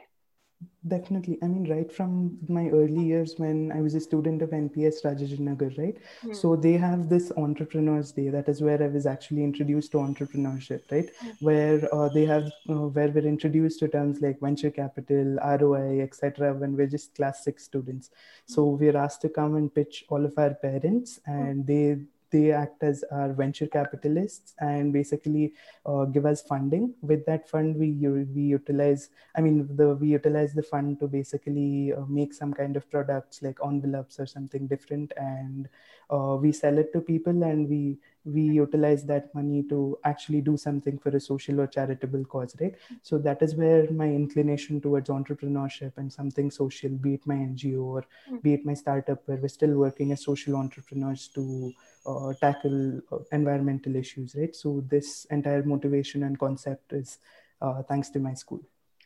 Definitely. 0.87 1.38
I 1.42 1.46
mean, 1.46 1.70
right 1.70 1.92
from 1.92 2.38
my 2.48 2.68
early 2.68 3.05
years 3.05 3.35
when 3.38 3.70
I 3.70 3.81
was 3.81 3.94
a 3.94 4.01
student 4.01 4.42
of 4.42 4.51
NPS 4.51 5.05
Rajajinagar, 5.05 5.79
right? 5.79 5.96
Mm. 6.25 6.35
So 6.35 6.57
they 6.57 6.72
have 6.72 7.09
this 7.09 7.31
Entrepreneurs 7.37 8.11
Day. 8.11 8.31
That 8.31 8.48
is 8.48 8.61
where 8.61 8.83
I 8.83 8.88
was 8.88 9.07
actually 9.07 9.44
introduced 9.44 9.92
to 9.92 9.98
entrepreneurship, 9.98 10.90
right? 10.90 11.09
Mm. 11.25 11.35
Where 11.40 11.94
uh, 11.94 12.09
they 12.09 12.25
have, 12.25 12.51
uh, 12.68 12.88
where 12.88 13.09
we're 13.09 13.27
introduced 13.27 13.79
to 13.79 13.88
terms 13.88 14.20
like 14.20 14.40
venture 14.40 14.72
capital, 14.72 15.38
ROI, 15.61 16.01
etc. 16.01 16.53
When 16.53 16.77
we're 16.77 16.88
just 16.88 17.14
class 17.14 17.44
six 17.44 17.62
students. 17.62 18.11
So 18.46 18.64
hmm. 18.64 18.79
we're 18.83 18.96
asked 18.96 19.20
to 19.22 19.29
come 19.29 19.55
and 19.55 19.72
pitch 19.72 20.05
all 20.09 20.25
of 20.25 20.35
our 20.37 20.55
parents, 20.55 21.20
hmm. 21.25 21.31
and 21.31 21.66
they 21.66 21.98
they 22.33 22.51
act 22.51 22.83
as 22.83 23.05
our 23.12 23.33
venture 23.33 23.66
capitalists 23.66 24.55
and 24.59 24.92
basically 24.92 25.53
uh, 25.87 26.05
give 26.07 26.27
us 26.27 26.42
funding. 26.42 26.95
With 27.03 27.25
that 27.27 27.49
fund, 27.49 27.77
we 27.77 27.90
we 28.37 28.42
utilize. 28.42 29.11
I 29.37 29.40
mean, 29.42 29.68
the 29.77 29.95
we 29.95 30.09
utilize 30.09 30.55
the 30.55 30.62
fund 30.62 30.99
to 31.01 31.07
basically 31.07 31.92
uh, 31.92 32.07
make 32.09 32.35
some 32.35 32.53
kind 32.53 32.77
of 32.77 32.90
products 32.90 33.42
like 33.42 33.59
envelopes 33.64 34.18
or 34.18 34.27
something 34.27 34.66
different, 34.66 35.12
and 35.16 35.68
uh, 36.11 36.37
we 36.40 36.53
sell 36.53 36.79
it 36.79 36.92
to 36.95 37.01
people, 37.01 37.42
and 37.42 37.68
we 37.68 37.99
we 38.25 38.43
utilize 38.43 39.05
that 39.05 39.35
money 39.35 39.63
to 39.69 39.99
actually 40.05 40.41
do 40.41 40.57
something 40.57 40.99
for 40.99 41.11
a 41.11 41.21
social 41.21 41.61
or 41.61 41.67
charitable 41.67 42.25
cause, 42.25 42.55
right? 42.61 42.75
So 43.03 43.19
that 43.19 43.43
is 43.43 43.55
where 43.55 43.91
my 43.91 44.07
inclination 44.07 44.81
towards 44.81 45.09
entrepreneurship 45.09 45.93
and 45.97 46.13
something 46.13 46.51
social, 46.51 46.91
be 46.91 47.15
it 47.15 47.27
my 47.27 47.35
NGO 47.35 47.83
or 47.83 48.05
hmm. 48.29 48.37
be 48.37 48.55
it 48.55 48.65
my 48.65 48.75
startup, 48.75 49.27
where 49.27 49.39
we're 49.39 49.49
still 49.49 49.75
working 49.75 50.13
as 50.13 50.23
social 50.25 50.57
entrepreneurs 50.57 51.29
to 51.35 51.73
uh, 52.07 52.33
tackle 52.41 53.01
uh, 53.11 53.19
environmental 53.33 53.97
issues, 53.97 54.35
right? 54.37 54.55
So 54.55 54.85
this 54.89 55.25
entire 55.31 55.63
motivation 55.65 56.23
and 56.23 56.39
concept 56.39 56.93
is 56.93 57.19
uh, 57.61 57.83
thanks 57.83 58.11
to 58.11 58.19
my 58.19 58.35
school. 58.35 58.61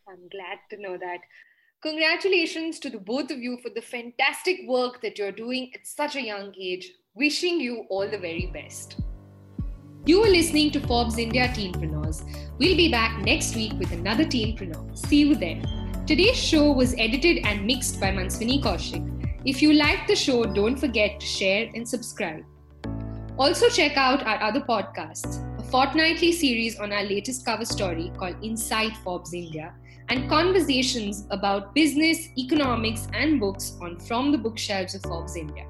I'm 0.09 0.29
glad 0.29 0.59
to 0.71 0.81
know 0.81 0.97
that. 0.99 1.21
Congratulations 1.83 2.79
to 2.81 2.91
the 2.91 2.99
both 2.99 3.31
of 3.31 3.39
you 3.39 3.59
for 3.59 3.71
the 3.71 3.83
fantastic 3.83 4.61
work 4.67 5.03
that 5.03 5.19
you're 5.19 5.33
doing 5.33 5.71
at 5.75 5.87
such 5.87 6.17
a 6.17 6.23
young 6.23 6.55
age. 6.59 6.91
Wishing 7.19 7.59
you 7.63 7.87
all 7.89 8.07
the 8.07 8.19
very 8.19 8.51
best. 8.53 9.01
You 10.05 10.23
are 10.23 10.29
listening 10.29 10.71
to 10.73 10.81
Forbes 10.81 11.17
India 11.17 11.49
Teenpreneurs. 11.49 12.23
We'll 12.59 12.77
be 12.77 12.91
back 12.91 13.25
next 13.25 13.57
week 13.57 13.73
with 13.79 13.91
another 13.93 14.27
Teenpreneur. 14.27 14.95
See 14.95 15.21
you 15.21 15.35
then. 15.35 15.65
Today's 16.07 16.37
show 16.37 16.71
was 16.73 16.93
edited 16.99 17.39
and 17.47 17.65
mixed 17.65 17.99
by 18.03 18.09
Manswini 18.09 18.63
Kaushik. 18.63 19.03
If 19.47 19.63
you 19.63 19.73
liked 19.73 20.09
the 20.09 20.15
show, 20.15 20.45
don't 20.45 20.77
forget 20.77 21.19
to 21.19 21.25
share 21.25 21.71
and 21.75 21.89
subscribe. 21.89 22.45
Also, 23.39 23.71
check 23.71 23.97
out 23.97 24.23
our 24.27 24.43
other 24.43 24.61
podcasts 24.61 25.41
a 25.59 25.63
fortnightly 25.63 26.33
series 26.33 26.79
on 26.79 26.93
our 26.93 27.05
latest 27.05 27.47
cover 27.47 27.65
story 27.65 28.13
called 28.19 28.37
Inside 28.45 28.95
Forbes 28.99 29.33
India, 29.33 29.73
and 30.11 30.29
conversations 30.29 31.27
about 31.31 31.75
business, 31.75 32.29
economics, 32.37 33.09
and 33.15 33.41
books 33.41 33.79
on 33.81 33.99
From 34.01 34.33
the 34.33 34.39
Bookshelves 34.39 34.95
of 34.95 35.03
Forbes 35.05 35.35
India. 35.35 35.67